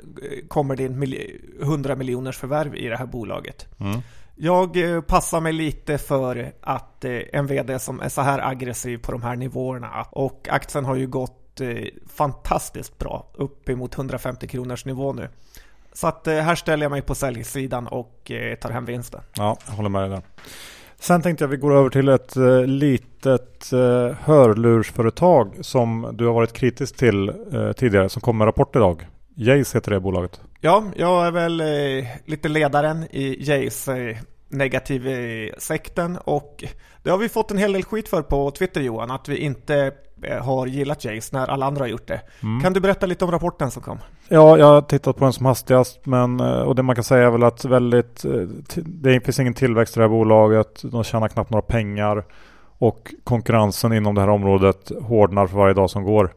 kommer 0.47 0.75
det 0.75 0.83
in 0.83 1.15
100 1.61 1.95
miljoners 1.95 2.37
förvärv 2.37 2.75
i 2.75 2.87
det 2.87 2.97
här 2.97 3.05
bolaget. 3.05 3.67
Mm. 3.79 3.99
Jag 4.37 4.77
passar 5.07 5.41
mig 5.41 5.53
lite 5.53 5.97
för 5.97 6.53
att 6.61 7.05
en 7.05 7.47
vd 7.47 7.79
som 7.79 8.01
är 8.01 8.09
så 8.09 8.21
här 8.21 8.39
aggressiv 8.39 8.97
på 8.97 9.11
de 9.11 9.23
här 9.23 9.35
nivåerna 9.35 10.05
och 10.11 10.47
aktien 10.51 10.85
har 10.85 10.95
ju 10.95 11.07
gått 11.07 11.61
fantastiskt 12.07 12.97
bra 12.97 13.31
upp 13.33 13.69
emot 13.69 13.95
150 13.97 14.47
kronors 14.47 14.85
nivå 14.85 15.13
nu. 15.13 15.29
Så 15.95 16.07
att 16.07 16.27
här 16.27 16.55
ställer 16.55 16.83
jag 16.83 16.91
mig 16.91 17.01
på 17.01 17.15
säljsidan 17.15 17.87
och 17.87 18.31
tar 18.61 18.69
hem 18.69 18.85
vinsten. 18.85 19.21
Ja, 19.35 19.57
jag 19.67 19.73
håller 19.73 19.89
med 19.89 20.01
dig 20.01 20.09
där. 20.09 20.21
Sen 20.99 21.21
tänkte 21.21 21.43
jag 21.43 21.49
att 21.49 21.53
vi 21.53 21.61
går 21.61 21.75
över 21.75 21.89
till 21.89 22.09
ett 22.09 22.35
eh, 22.35 22.63
litet 22.65 23.73
eh, 23.73 24.15
hörlursföretag 24.19 25.53
som 25.61 26.09
du 26.13 26.25
har 26.25 26.33
varit 26.33 26.53
kritisk 26.53 26.95
till 26.95 27.29
eh, 27.29 27.71
tidigare 27.71 28.09
som 28.09 28.21
kom 28.21 28.37
med 28.37 28.47
rapport 28.47 28.75
idag. 28.75 29.07
Jace 29.35 29.77
heter 29.77 29.91
det 29.91 29.99
bolaget. 29.99 30.41
Ja, 30.61 30.83
jag 30.95 31.27
är 31.27 31.31
väl 31.31 31.61
eh, 31.61 32.07
lite 32.25 32.49
ledaren 32.49 33.03
i 33.11 33.51
Jace 33.51 34.17
eh, 34.55 34.57
negativ-sekten 34.57 36.17
och 36.17 36.63
det 37.03 37.09
har 37.11 37.17
vi 37.17 37.29
fått 37.29 37.51
en 37.51 37.57
hel 37.57 37.73
del 37.73 37.83
skit 37.83 38.07
för 38.07 38.21
på 38.21 38.51
Twitter 38.51 38.81
Johan, 38.81 39.11
att 39.11 39.29
vi 39.29 39.37
inte 39.37 39.91
eh, 40.23 40.45
har 40.45 40.67
gillat 40.67 41.05
Jace 41.05 41.37
när 41.37 41.47
alla 41.47 41.65
andra 41.65 41.83
har 41.83 41.87
gjort 41.87 42.07
det. 42.07 42.21
Mm. 42.43 42.61
Kan 42.61 42.73
du 42.73 42.79
berätta 42.79 43.05
lite 43.05 43.25
om 43.25 43.31
rapporten 43.31 43.71
som 43.71 43.81
kom? 43.81 43.99
Ja, 44.29 44.57
jag 44.57 44.65
har 44.65 44.81
tittat 44.81 45.17
på 45.17 45.23
den 45.23 45.33
som 45.33 45.45
hastigast 45.45 46.05
men, 46.05 46.39
eh, 46.39 46.61
och 46.61 46.75
det 46.75 46.83
man 46.83 46.95
kan 46.95 47.03
säga 47.03 47.27
är 47.27 47.31
väl 47.31 47.43
att 47.43 47.65
väldigt, 47.65 48.25
eh, 48.25 48.31
det 48.75 49.19
finns 49.25 49.39
ingen 49.39 49.53
tillväxt 49.53 49.97
i 49.97 49.99
det 49.99 50.03
här 50.03 50.09
bolaget, 50.09 50.81
de 50.83 51.03
tjänar 51.03 51.27
knappt 51.27 51.49
några 51.49 51.61
pengar 51.61 52.23
och 52.77 53.13
konkurrensen 53.23 53.93
inom 53.93 54.15
det 54.15 54.21
här 54.21 54.29
området 54.29 54.91
hårdnar 55.01 55.47
för 55.47 55.57
varje 55.57 55.73
dag 55.73 55.89
som 55.89 56.03
går. 56.03 56.33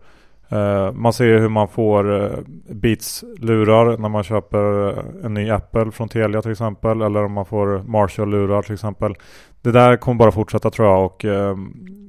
Uh, 0.52 0.92
man 0.92 1.12
ser 1.12 1.38
hur 1.38 1.48
man 1.48 1.68
får 1.68 2.10
uh, 2.10 2.38
Beats-lurar 2.68 3.98
när 3.98 4.08
man 4.08 4.24
köper 4.24 4.88
eh, 4.88 5.24
en 5.24 5.34
ny 5.34 5.50
Apple 5.50 5.90
från 5.90 6.08
Telia 6.08 6.42
till 6.42 6.50
exempel. 6.50 7.02
Eller 7.02 7.24
om 7.24 7.32
man 7.32 7.46
får 7.46 7.82
Marshall-lurar 7.82 8.62
till 8.62 8.74
exempel. 8.74 9.14
Det 9.62 9.72
där 9.72 9.96
kommer 9.96 10.18
bara 10.18 10.32
fortsätta 10.32 10.70
tror 10.70 10.88
jag. 10.88 11.04
Och, 11.04 11.24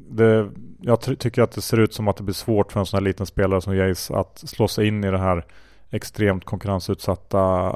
det, 0.10 0.50
jag 0.81 1.01
tycker 1.01 1.41
att 1.41 1.51
det 1.51 1.62
ser 1.62 1.79
ut 1.79 1.93
som 1.93 2.08
att 2.08 2.17
det 2.17 2.24
blir 2.24 2.34
svårt 2.34 2.72
för 2.72 2.79
en 2.79 2.86
sån 2.86 2.98
här 2.98 3.03
liten 3.03 3.25
spelare 3.25 3.62
som 3.62 3.75
Jace 3.75 4.15
att 4.15 4.38
slå 4.38 4.67
sig 4.67 4.88
in 4.88 5.03
i 5.03 5.12
den 5.12 5.19
här 5.19 5.46
extremt 5.89 6.46
konkurrensutsatta 6.46 7.74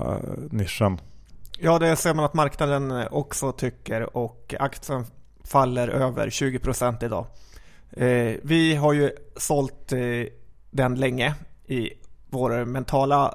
nischen. 0.52 1.02
Ja, 1.60 1.80
det 1.80 1.96
ser 1.96 2.14
man 2.14 2.26
att 2.26 2.34
marknaden 2.34 3.08
också 3.12 3.52
tycker 3.52 4.18
och 4.18 4.56
aktien 4.60 5.06
faller 5.44 5.88
över 5.88 6.28
20% 6.28 7.06
idag. 7.06 7.26
Vi 8.42 8.76
har 8.76 8.94
ju 8.94 9.12
sålt 9.38 9.94
den 10.74 10.96
länge 10.96 11.34
i 11.68 11.90
vår 12.30 12.66
mentala 12.66 13.34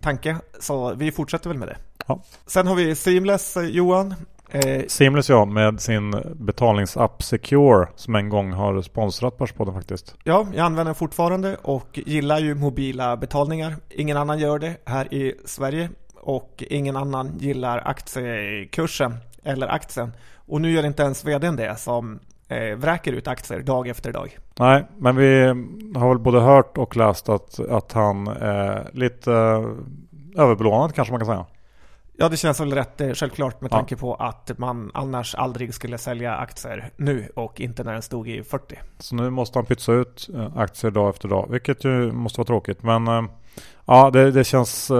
tanke, 0.00 0.36
så 0.60 0.94
vi 0.94 1.12
fortsätter 1.12 1.48
väl 1.48 1.58
med 1.58 1.68
det. 1.68 1.76
Ja. 2.06 2.22
Sen 2.46 2.66
har 2.66 2.74
vi 2.74 2.94
Seamless, 2.94 3.56
eh, 3.56 3.64
Johan. 3.64 4.14
Eh, 4.50 4.82
Seamless 4.88 5.28
ja, 5.28 5.44
med 5.44 5.80
sin 5.80 6.14
betalningsapp 6.34 7.22
Secure 7.22 7.88
som 7.96 8.14
en 8.14 8.28
gång 8.28 8.52
har 8.52 8.82
sponsrat 8.82 9.38
Börspodden 9.38 9.74
faktiskt. 9.74 10.14
Ja, 10.24 10.46
jag 10.54 10.66
använder 10.66 10.84
den 10.84 10.94
fortfarande 10.94 11.56
och 11.62 12.00
gillar 12.06 12.38
ju 12.38 12.54
mobila 12.54 13.16
betalningar. 13.16 13.76
Ingen 13.90 14.16
annan 14.16 14.38
gör 14.38 14.58
det 14.58 14.76
här 14.84 15.14
i 15.14 15.34
Sverige 15.44 15.90
och 16.14 16.64
ingen 16.70 16.96
annan 16.96 17.38
gillar 17.38 17.82
aktiekursen 17.84 19.16
eller 19.44 19.68
aktien. 19.68 20.12
Och 20.46 20.60
nu 20.60 20.70
gör 20.70 20.86
inte 20.86 21.02
ens 21.02 21.24
vdn 21.24 21.56
det 21.56 21.76
som 21.76 22.20
eh, 22.52 22.76
vräker 22.76 23.12
ut 23.12 23.28
aktier 23.28 23.60
dag 23.60 23.88
efter 23.88 24.12
dag. 24.12 24.38
Nej, 24.58 24.86
men 24.98 25.16
vi 25.16 25.46
har 25.94 26.08
väl 26.08 26.18
både 26.18 26.40
hört 26.40 26.78
och 26.78 26.96
läst 26.96 27.28
att, 27.28 27.60
att 27.60 27.92
han 27.92 28.26
är 28.26 28.90
lite 28.92 29.32
eh, 29.32 30.42
överbelånad 30.42 30.94
kanske 30.94 31.12
man 31.12 31.20
kan 31.20 31.26
säga. 31.26 31.46
Ja, 32.16 32.28
det 32.28 32.36
känns 32.36 32.60
väl 32.60 32.72
rätt 32.72 33.00
eh, 33.00 33.12
självklart 33.12 33.60
med 33.60 33.70
tanke 33.70 33.94
ja. 33.94 33.98
på 33.98 34.14
att 34.14 34.58
man 34.58 34.90
annars 34.94 35.34
aldrig 35.34 35.74
skulle 35.74 35.98
sälja 35.98 36.34
aktier 36.34 36.90
nu 36.96 37.28
och 37.36 37.60
inte 37.60 37.84
när 37.84 37.92
den 37.92 38.02
stod 38.02 38.28
i 38.28 38.42
40. 38.42 38.78
Så 38.98 39.14
nu 39.14 39.30
måste 39.30 39.58
han 39.58 39.66
pytsa 39.66 39.92
ut 39.92 40.28
eh, 40.34 40.56
aktier 40.56 40.90
dag 40.90 41.10
efter 41.10 41.28
dag, 41.28 41.46
vilket 41.50 41.84
ju 41.84 42.12
måste 42.12 42.38
vara 42.40 42.46
tråkigt. 42.46 42.82
Men 42.82 43.28
ja, 43.84 44.10
det, 44.10 44.30
det 44.30 44.44
känns 44.44 44.90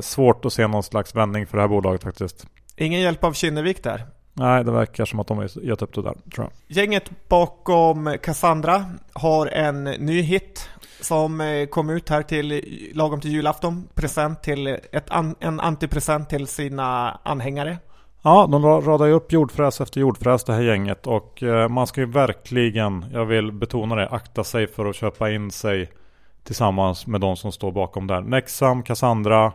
svårt 0.00 0.44
att 0.44 0.52
se 0.52 0.66
någon 0.66 0.82
slags 0.82 1.14
vändning 1.14 1.46
för 1.46 1.56
det 1.56 1.62
här 1.62 1.68
bolaget 1.68 2.02
faktiskt. 2.02 2.46
Ingen 2.76 3.00
hjälp 3.00 3.24
av 3.24 3.32
Kinnevik 3.32 3.82
där? 3.82 4.06
Nej, 4.38 4.64
det 4.64 4.70
verkar 4.70 5.04
som 5.04 5.20
att 5.20 5.26
de 5.26 5.38
har 5.38 5.64
gett 5.64 5.82
upp 5.82 5.94
det 5.94 6.02
där, 6.02 6.14
tror 6.34 6.46
jag. 6.46 6.76
Gänget 6.76 7.10
bakom 7.28 8.16
Cassandra 8.22 8.84
har 9.12 9.46
en 9.46 9.84
ny 9.84 10.22
hit 10.22 10.68
som 11.00 11.40
eh, 11.40 11.66
kom 11.66 11.90
ut 11.90 12.08
här 12.08 12.22
till 12.22 12.64
lagom 12.94 13.20
till 13.20 13.30
julafton. 13.32 13.88
Present 13.94 14.42
till 14.42 14.66
ett 14.66 15.10
an, 15.10 15.34
en 15.40 15.60
antipresent 15.60 16.28
till 16.28 16.46
sina 16.46 17.10
anhängare. 17.22 17.78
Ja, 18.22 18.46
de 18.50 18.64
radar 18.64 19.06
ju 19.06 19.12
upp 19.12 19.32
jordfräs 19.32 19.80
efter 19.80 20.00
jordfräs 20.00 20.44
det 20.44 20.52
här 20.52 20.62
gänget 20.62 21.06
och 21.06 21.42
eh, 21.42 21.68
man 21.68 21.86
ska 21.86 22.00
ju 22.00 22.06
verkligen, 22.06 23.04
jag 23.12 23.24
vill 23.24 23.52
betona 23.52 23.94
det, 23.94 24.08
akta 24.08 24.44
sig 24.44 24.66
för 24.66 24.86
att 24.86 24.96
köpa 24.96 25.30
in 25.30 25.50
sig 25.50 25.90
tillsammans 26.44 27.06
med 27.06 27.20
de 27.20 27.36
som 27.36 27.52
står 27.52 27.72
bakom 27.72 28.06
där. 28.06 28.20
Nexam, 28.20 28.82
Cassandra, 28.82 29.52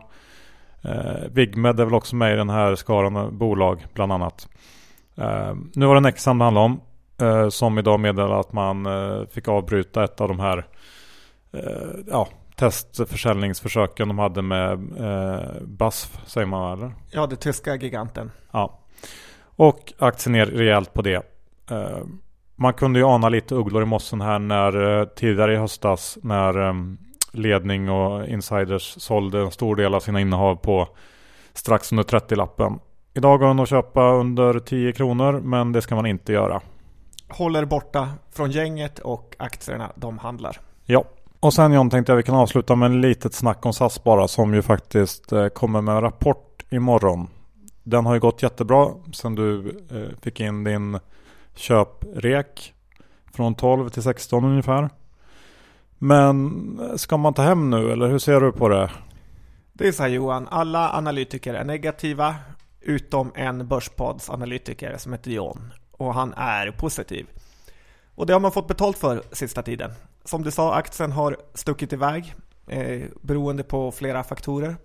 eh, 0.82 1.28
Vigmed 1.30 1.80
är 1.80 1.84
väl 1.84 1.94
också 1.94 2.16
med 2.16 2.34
i 2.34 2.36
den 2.36 2.50
här 2.50 2.74
skaran 2.74 3.38
bolag 3.38 3.86
bland 3.94 4.12
annat. 4.12 4.48
Uh, 5.18 5.54
nu 5.74 5.86
var 5.86 5.94
det 5.94 6.00
Nexam 6.00 6.38
det 6.38 6.44
handlade 6.44 6.64
om. 6.64 6.80
Uh, 7.22 7.48
som 7.48 7.78
idag 7.78 8.00
meddelade 8.00 8.40
att 8.40 8.52
man 8.52 8.86
uh, 8.86 9.26
fick 9.26 9.48
avbryta 9.48 10.04
ett 10.04 10.20
av 10.20 10.28
de 10.28 10.40
här 10.40 10.66
ja, 12.06 12.28
testförsäljningsförsöken 12.56 14.08
de 14.08 14.18
hade 14.18 14.42
med 14.42 14.78
BASF, 15.62 16.18
säger 16.26 16.46
man 16.46 16.72
eller? 16.72 16.92
Ja, 17.10 17.26
det 17.26 17.36
tyska 17.36 17.76
giganten. 17.76 18.30
Ja. 18.52 18.80
Och 19.56 19.92
aktien 19.98 20.32
ner 20.32 20.46
rejält 20.46 20.94
på 20.94 21.02
det. 21.02 21.22
Man 22.56 22.74
kunde 22.74 22.98
ju 22.98 23.04
ana 23.04 23.28
lite 23.28 23.54
ugglor 23.54 23.82
i 23.82 23.86
mossen 23.86 24.20
här 24.20 24.38
när 24.38 25.04
tidigare 25.04 25.54
i 25.54 25.56
höstas 25.56 26.18
när 26.22 26.58
um, 26.58 26.98
ledning 27.32 27.90
och 27.90 28.28
insiders 28.28 28.94
sålde 28.98 29.40
en 29.40 29.50
stor 29.50 29.76
del 29.76 29.94
av 29.94 30.00
sina 30.00 30.20
innehav 30.20 30.56
på 30.56 30.88
strax 31.52 31.92
under 31.92 32.04
30-lappen. 32.04 32.78
Idag 33.14 33.40
går 33.40 33.46
den 33.46 33.60
att 33.60 33.68
köpa 33.68 34.12
under 34.12 34.58
10 34.58 34.92
kronor 34.92 35.40
men 35.40 35.72
det 35.72 35.82
ska 35.82 35.94
man 35.94 36.06
inte 36.06 36.32
göra. 36.32 36.60
Håller 37.28 37.64
borta 37.64 38.08
från 38.30 38.50
gänget 38.50 38.98
och 38.98 39.34
aktierna 39.38 39.92
de 39.94 40.18
handlar. 40.18 40.60
Ja. 40.84 41.04
Och 41.40 41.54
sen 41.54 41.72
John 41.72 41.90
tänkte 41.90 42.12
jag 42.12 42.16
vi 42.16 42.22
kan 42.22 42.34
avsluta 42.34 42.76
med 42.76 42.86
en 42.86 43.00
litet 43.00 43.34
snack 43.34 43.66
om 43.66 43.72
SAS 43.72 44.04
bara 44.04 44.28
som 44.28 44.54
ju 44.54 44.62
faktiskt 44.62 45.32
eh, 45.32 45.48
kommer 45.48 45.80
med 45.80 45.94
en 45.94 46.00
rapport 46.00 46.64
imorgon. 46.70 47.28
Den 47.82 48.06
har 48.06 48.14
ju 48.14 48.20
gått 48.20 48.42
jättebra 48.42 48.88
sen 49.12 49.34
du 49.34 49.68
eh, 49.90 50.18
fick 50.22 50.40
in 50.40 50.64
din 50.64 50.98
köprek 51.54 52.74
från 53.32 53.54
12 53.54 53.88
till 53.88 54.02
16 54.02 54.44
ungefär. 54.44 54.90
Men 55.98 56.78
eh, 56.80 56.96
ska 56.96 57.16
man 57.16 57.34
ta 57.34 57.42
hem 57.42 57.70
nu 57.70 57.92
eller 57.92 58.08
hur 58.08 58.18
ser 58.18 58.40
du 58.40 58.52
på 58.52 58.68
det? 58.68 58.90
Det 59.72 59.88
är 59.88 59.92
så 59.92 60.02
här 60.02 60.10
Johan, 60.10 60.48
alla 60.50 60.92
analytiker 60.92 61.54
är 61.54 61.64
negativa 61.64 62.34
utom 62.82 63.32
en 63.34 63.68
Börspodds 63.68 64.30
analytiker 64.30 64.96
som 64.98 65.12
heter 65.12 65.30
John 65.30 65.72
och 65.90 66.14
han 66.14 66.34
är 66.36 66.70
positiv. 66.70 67.26
Och 68.14 68.26
det 68.26 68.32
har 68.32 68.40
man 68.40 68.52
fått 68.52 68.68
betalt 68.68 68.98
för 68.98 69.22
sista 69.32 69.62
tiden. 69.62 69.92
Som 70.24 70.42
du 70.42 70.50
sa, 70.50 70.74
aktien 70.74 71.12
har 71.12 71.36
stuckit 71.54 71.92
iväg 71.92 72.34
eh, 72.66 73.02
beroende 73.20 73.62
på 73.62 73.92
flera 73.92 74.24
faktorer. 74.24 74.76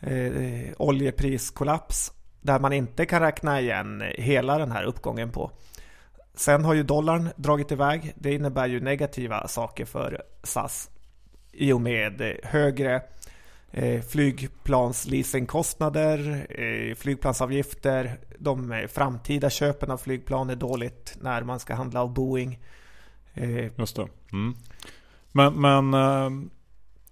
Eh, 0.00 0.72
oljepriskollaps 0.76 2.12
där 2.40 2.58
man 2.58 2.72
inte 2.72 3.06
kan 3.06 3.20
räkna 3.20 3.60
igen 3.60 4.02
hela 4.14 4.58
den 4.58 4.72
här 4.72 4.84
uppgången 4.84 5.30
på. 5.30 5.50
Sen 6.34 6.64
har 6.64 6.74
ju 6.74 6.82
dollarn 6.82 7.28
dragit 7.36 7.72
iväg. 7.72 8.12
Det 8.16 8.34
innebär 8.34 8.66
ju 8.66 8.80
negativa 8.80 9.48
saker 9.48 9.84
för 9.84 10.22
SAS 10.42 10.90
i 11.52 11.72
och 11.72 11.80
med 11.80 12.38
högre 12.42 13.02
eh, 13.72 14.02
flygplansleasingkostnader, 14.02 16.46
eh, 16.50 16.94
flygplansavgifter, 16.94 18.18
de 18.38 18.72
eh, 18.72 18.86
framtida 18.86 19.50
köpen 19.50 19.90
av 19.90 19.96
flygplan 19.96 20.50
är 20.50 20.56
dåligt 20.56 21.16
när 21.20 21.42
man 21.42 21.60
ska 21.60 21.74
handla 21.74 22.02
av 22.02 22.14
Boeing. 22.14 22.58
Eh, 23.34 23.78
Just 23.78 23.96
det. 23.96 24.08
Mm. 24.32 24.54
Men, 25.32 25.60
men 25.60 25.94
eh, 25.94 26.30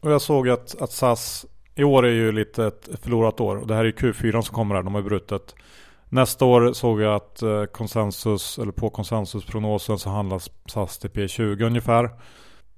och 0.00 0.12
jag 0.12 0.22
såg 0.22 0.48
att, 0.48 0.82
att 0.82 0.92
SAS 0.92 1.46
i 1.74 1.84
år 1.84 2.06
är 2.06 2.12
ju 2.12 2.32
lite 2.32 2.66
ett 2.66 2.88
förlorat 3.02 3.40
år. 3.40 3.56
Och 3.56 3.66
det 3.66 3.74
här 3.74 3.84
är 3.84 3.92
Q4 3.92 4.42
som 4.42 4.54
kommer 4.54 4.74
här. 4.74 4.82
De 4.82 4.94
har 4.94 5.02
brutet. 5.02 5.54
Nästa 6.08 6.44
år 6.44 6.72
såg 6.72 7.00
jag 7.00 7.14
att 7.14 7.42
eh, 7.42 7.64
konsensus, 7.64 8.58
eller 8.58 8.72
på 8.72 8.90
konsensusprognosen 8.90 9.98
så 9.98 10.10
handlas 10.10 10.50
SAS 10.66 10.98
till 10.98 11.10
P20 11.10 11.62
ungefär. 11.62 12.10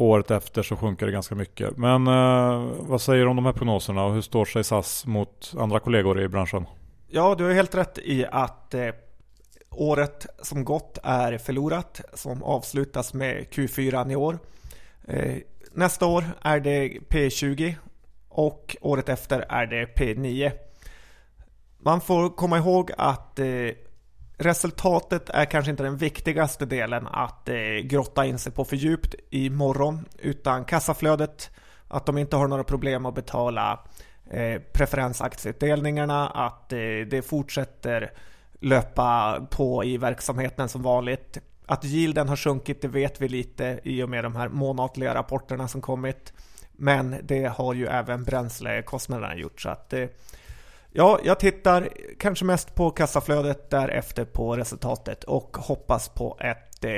Året 0.01 0.31
efter 0.31 0.63
så 0.63 0.77
sjunker 0.77 1.07
det 1.07 1.13
ganska 1.13 1.35
mycket. 1.35 1.77
Men 1.77 2.07
eh, 2.07 2.73
vad 2.79 3.03
säger 3.03 3.25
du 3.25 3.31
om 3.31 3.37
de 3.37 3.45
här 3.45 3.53
prognoserna 3.53 4.05
och 4.05 4.15
hur 4.15 4.21
står 4.21 4.45
sig 4.45 4.65
SAS 4.65 5.07
mot 5.07 5.53
andra 5.59 5.81
kollegor 5.81 6.21
i 6.21 6.29
branschen? 6.29 6.67
Ja, 7.09 7.35
du 7.39 7.45
har 7.45 7.53
helt 7.53 7.75
rätt 7.75 7.99
i 7.99 8.27
att 8.27 8.75
eh, 8.75 8.89
året 9.71 10.27
som 10.43 10.65
gått 10.65 10.99
är 11.03 11.39
förlorat 11.39 12.01
som 12.15 12.43
avslutas 12.43 13.15
med 13.15 13.47
Q4 13.51 14.13
i 14.13 14.17
år. 14.17 14.39
Eh, 15.09 15.37
nästa 15.73 16.07
år 16.07 16.25
är 16.43 16.61
det 16.61 16.89
P20 17.09 17.75
och 18.29 18.77
året 18.81 19.09
efter 19.09 19.45
är 19.49 19.67
det 19.67 19.87
P9. 19.97 20.53
Man 21.79 22.01
får 22.01 22.29
komma 22.37 22.59
ihåg 22.59 22.91
att 22.99 23.39
eh, 23.39 23.47
Resultatet 24.43 25.29
är 25.31 25.45
kanske 25.45 25.71
inte 25.71 25.83
den 25.83 25.97
viktigaste 25.97 26.67
delen 26.67 27.07
att 27.07 27.49
eh, 27.49 27.55
grotta 27.83 28.27
in 28.27 28.39
sig 28.39 28.53
på 28.53 28.65
för 28.65 28.77
djupt 28.77 29.15
imorgon 29.31 30.05
utan 30.19 30.65
kassaflödet, 30.65 31.51
att 31.89 32.07
de 32.07 32.19
inte 32.19 32.37
har 32.37 32.49
några 32.49 32.65
problem 32.65 33.07
att 33.07 33.15
betala 33.15 33.81
eh, 34.31 34.61
preferensaktieutdelningarna, 34.73 36.29
att 36.29 36.73
eh, 36.73 36.79
det 37.11 37.27
fortsätter 37.27 38.13
löpa 38.61 39.41
på 39.51 39.85
i 39.85 39.97
verksamheten 39.97 40.69
som 40.69 40.83
vanligt. 40.83 41.39
Att 41.67 41.85
yielden 41.85 42.29
har 42.29 42.37
sjunkit 42.37 42.83
det 42.83 42.89
vet 42.89 43.21
vi 43.21 43.29
lite 43.29 43.81
i 43.83 44.03
och 44.03 44.09
med 44.09 44.25
de 44.25 44.37
här 44.37 44.49
månatliga 44.49 45.15
rapporterna 45.15 45.69
som 45.69 45.81
kommit. 45.81 46.33
Men 46.73 47.17
det 47.23 47.45
har 47.45 47.75
ju 47.75 47.87
även 47.87 48.25
bränslekostnaderna 48.25 49.37
gjort. 49.37 49.61
Så 49.61 49.69
att, 49.69 49.93
eh, 49.93 50.07
ja, 50.93 51.21
jag 51.25 51.41
tittar 51.41 51.89
kanske 52.19 52.45
mest 52.45 52.75
på 52.75 52.91
kassaflödet, 52.91 53.71
därefter 53.71 54.25
på 54.25 54.57
resultatet 54.57 55.25
och 55.25 55.57
hoppas 55.57 56.09
på 56.09 56.39
ett 56.41 56.85
eh, 56.85 56.91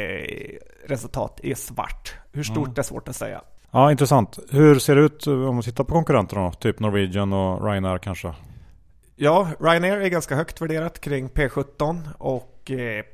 resultat 0.87 1.41
i 1.43 1.55
svart. 1.55 2.15
Hur 2.33 2.43
stort 2.43 2.67
mm. 2.67 2.75
är 2.79 2.83
svårt 2.83 3.09
att 3.09 3.17
säga. 3.17 3.43
Ja, 3.71 3.91
intressant. 3.91 4.39
Hur 4.51 4.79
ser 4.79 4.97
det 4.97 5.03
ut 5.03 5.27
om 5.27 5.55
man 5.55 5.63
tittar 5.63 5.85
på 5.85 5.95
konkurrenterna? 5.95 6.53
Typ 6.53 6.81
Norwegian 6.81 7.33
och 7.33 7.65
Ryanair 7.65 7.99
kanske? 7.99 8.35
Ja, 9.17 9.49
Ryanair 9.61 10.01
är 10.01 10.09
ganska 10.09 10.35
högt 10.37 10.61
värderat 10.61 11.01
kring 11.01 11.29
P17 11.29 12.01
och 12.19 12.71
eh, 12.71 13.05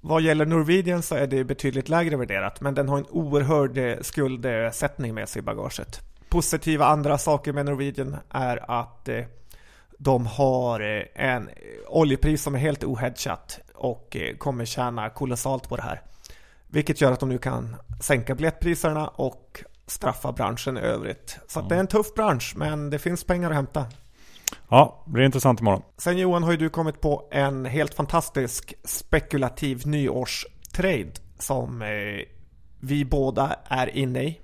vad 0.00 0.22
gäller 0.22 0.46
Norwegian 0.46 1.02
så 1.02 1.14
är 1.14 1.26
det 1.26 1.44
betydligt 1.44 1.88
lägre 1.88 2.16
värderat 2.16 2.60
men 2.60 2.74
den 2.74 2.88
har 2.88 2.98
en 2.98 3.06
oerhörd 3.10 3.78
eh, 3.78 3.96
skuldsättning 4.00 5.14
med 5.14 5.28
sig 5.28 5.40
i 5.40 5.42
bagaget. 5.42 6.00
Positiva 6.28 6.86
andra 6.86 7.18
saker 7.18 7.52
med 7.52 7.66
Norwegian 7.66 8.16
är 8.30 8.70
att 8.70 9.08
eh, 9.08 9.24
de 10.04 10.26
har 10.26 10.80
eh, 10.80 11.02
en 11.14 11.50
oljepris 11.88 12.42
som 12.42 12.54
är 12.54 12.58
helt 12.58 12.84
ohedgat 12.84 13.60
och 13.74 14.16
eh, 14.16 14.36
kommer 14.36 14.64
tjäna 14.64 15.10
kolossalt 15.10 15.68
på 15.68 15.76
det 15.76 15.82
här. 15.82 16.02
Vilket 16.66 17.00
gör 17.00 17.12
att 17.12 17.20
de 17.20 17.28
nu 17.28 17.38
kan 17.38 17.76
sänka 18.00 18.34
biljettpriserna 18.34 19.08
och 19.08 19.64
straffa 19.86 20.32
branschen 20.32 20.78
i 20.78 20.80
övrigt. 20.80 21.38
Så 21.48 21.58
mm. 21.58 21.68
det 21.68 21.74
är 21.74 21.80
en 21.80 21.86
tuff 21.86 22.14
bransch 22.14 22.52
men 22.56 22.90
det 22.90 22.98
finns 22.98 23.24
pengar 23.24 23.50
att 23.50 23.56
hämta. 23.56 23.86
Ja, 24.68 25.02
det 25.06 25.12
blir 25.12 25.24
intressant 25.24 25.60
imorgon. 25.60 25.82
Sen 25.96 26.18
Johan 26.18 26.42
har 26.42 26.50
ju 26.50 26.56
du 26.56 26.68
kommit 26.68 27.00
på 27.00 27.28
en 27.30 27.64
helt 27.64 27.94
fantastisk 27.94 28.74
spekulativ 28.84 29.86
nyårstrade 29.86 31.12
som 31.38 31.82
eh, 31.82 31.88
vi 32.80 33.04
båda 33.04 33.56
är 33.64 33.96
inne 33.96 34.22
i. 34.22 34.40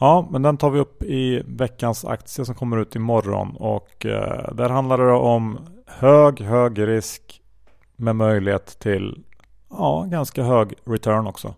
Ja, 0.00 0.28
men 0.30 0.42
den 0.42 0.56
tar 0.56 0.70
vi 0.70 0.80
upp 0.80 1.02
i 1.02 1.42
veckans 1.46 2.04
aktie 2.04 2.44
som 2.44 2.54
kommer 2.54 2.76
ut 2.76 2.96
imorgon 2.96 3.56
och 3.56 4.06
eh, 4.06 4.54
där 4.54 4.68
handlar 4.68 4.98
det 4.98 5.12
om 5.12 5.58
hög, 5.86 6.40
hög 6.40 6.86
risk 6.86 7.40
med 7.96 8.16
möjlighet 8.16 8.78
till 8.78 9.24
ja, 9.70 10.06
ganska 10.10 10.42
hög 10.42 10.74
return 10.84 11.26
också. 11.26 11.54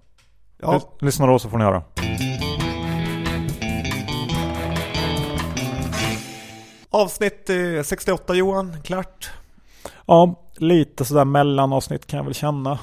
Ja. 0.63 0.81
Lyssna 1.01 1.27
då 1.27 1.39
så 1.39 1.49
får 1.49 1.59
ni 1.59 1.65
höra. 1.65 1.83
Avsnitt 6.91 7.51
68 7.85 8.33
eh, 8.33 8.39
Johan, 8.39 8.77
klart. 8.85 9.31
Ja, 10.07 10.35
lite 10.57 11.05
sådär 11.05 11.25
mellanavsnitt 11.25 12.07
kan 12.07 12.17
jag 12.17 12.25
väl 12.25 12.35
känna 12.35 12.79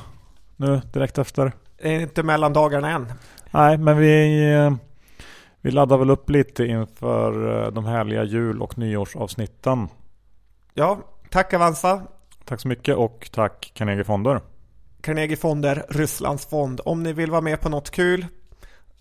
nu 0.55 0.81
direkt 0.93 1.17
efter. 1.17 1.51
Är 1.77 1.99
inte 1.99 2.23
mellandagarna 2.23 2.91
än. 2.91 3.13
Nej, 3.51 3.77
men 3.77 3.97
vi, 3.97 4.43
eh, 4.53 4.86
vi 5.61 5.71
laddar 5.71 5.97
väl 5.97 6.09
upp 6.09 6.29
lite 6.29 6.65
inför 6.65 7.63
eh, 7.65 7.71
de 7.71 7.85
härliga 7.85 8.23
jul 8.23 8.61
och 8.61 8.77
nyårsavsnitten. 8.77 9.87
Ja, 10.73 10.99
tack 11.29 11.53
Avanza. 11.53 12.01
Tack 12.45 12.61
så 12.61 12.67
mycket 12.67 12.95
och 12.95 13.29
tack 13.33 13.71
Carnegie 13.73 14.03
Fonder. 14.03 14.41
Carnegie 15.01 15.37
Fonder, 15.37 15.85
Rysslands 15.89 16.45
fond. 16.45 16.81
Om 16.85 17.03
ni 17.03 17.13
vill 17.13 17.31
vara 17.31 17.41
med 17.41 17.61
på 17.61 17.69
något 17.69 17.89
kul 17.89 18.25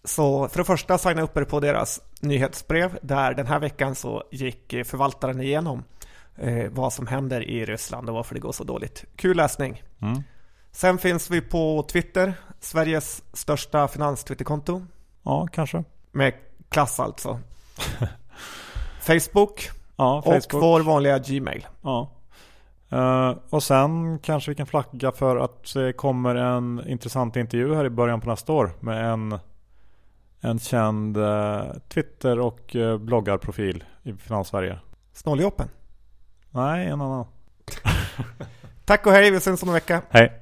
så 0.05 0.49
för 0.49 0.59
det 0.59 0.64
första 0.64 0.99
signa 0.99 1.23
upp 1.23 1.37
er 1.37 1.45
på 1.45 1.61
deras 1.61 2.01
nyhetsbrev 2.21 2.99
där 3.03 3.35
den 3.35 3.47
här 3.47 3.59
veckan 3.59 3.95
så 3.95 4.23
gick 4.31 4.75
förvaltaren 4.85 5.40
igenom 5.40 5.85
eh, 6.37 6.71
vad 6.71 6.92
som 6.92 7.07
händer 7.07 7.42
i 7.42 7.64
Ryssland 7.64 8.09
och 8.09 8.14
varför 8.14 8.35
det 8.35 8.40
går 8.40 8.53
så 8.53 8.64
dåligt. 8.64 9.05
Kul 9.16 9.37
läsning. 9.37 9.83
Mm. 10.03 10.23
Sen 10.73 10.99
finns 10.99 11.31
vi 11.31 11.40
på 11.40 11.87
Twitter, 11.92 12.35
Sveriges 12.61 13.23
största 13.33 13.88
finans-twitterkonto. 13.88 14.87
Ja, 15.23 15.49
kanske. 15.53 15.85
Med 16.12 16.33
klass 16.68 17.00
alltså. 17.00 17.40
Facebook, 19.00 19.70
ja, 19.96 20.22
Facebook. 20.22 20.55
och 20.55 20.61
vår 20.61 20.81
vanliga 20.81 21.18
Gmail. 21.18 21.66
Ja. 21.83 22.11
Uh, 22.92 23.35
och 23.50 23.62
sen 23.62 24.18
kanske 24.18 24.50
vi 24.50 24.55
kan 24.55 24.66
flagga 24.66 25.12
för 25.12 25.37
att 25.37 25.74
det 25.74 25.92
kommer 25.92 26.35
en 26.35 26.88
intressant 26.88 27.37
intervju 27.37 27.74
här 27.74 27.85
i 27.85 27.90
början 27.90 28.20
på 28.20 28.29
nästa 28.29 28.52
år 28.52 28.72
med 28.81 29.12
en 29.12 29.38
en 30.46 30.59
känd 30.59 31.16
eh, 31.16 31.64
Twitter 31.88 32.38
och 32.38 32.76
eh, 32.76 32.98
bloggarprofil 32.98 33.85
i 34.02 34.12
Finanssverige. 34.12 34.79
Snåljoppen? 35.12 35.68
Nej, 36.50 36.87
en 36.87 37.00
annan. 37.00 37.26
Tack 38.85 39.07
och 39.07 39.12
hej, 39.12 39.31
vi 39.31 39.37
ses 39.37 39.62
om 39.62 39.68
en 39.68 39.74
vecka. 39.74 40.02
Hej. 40.11 40.38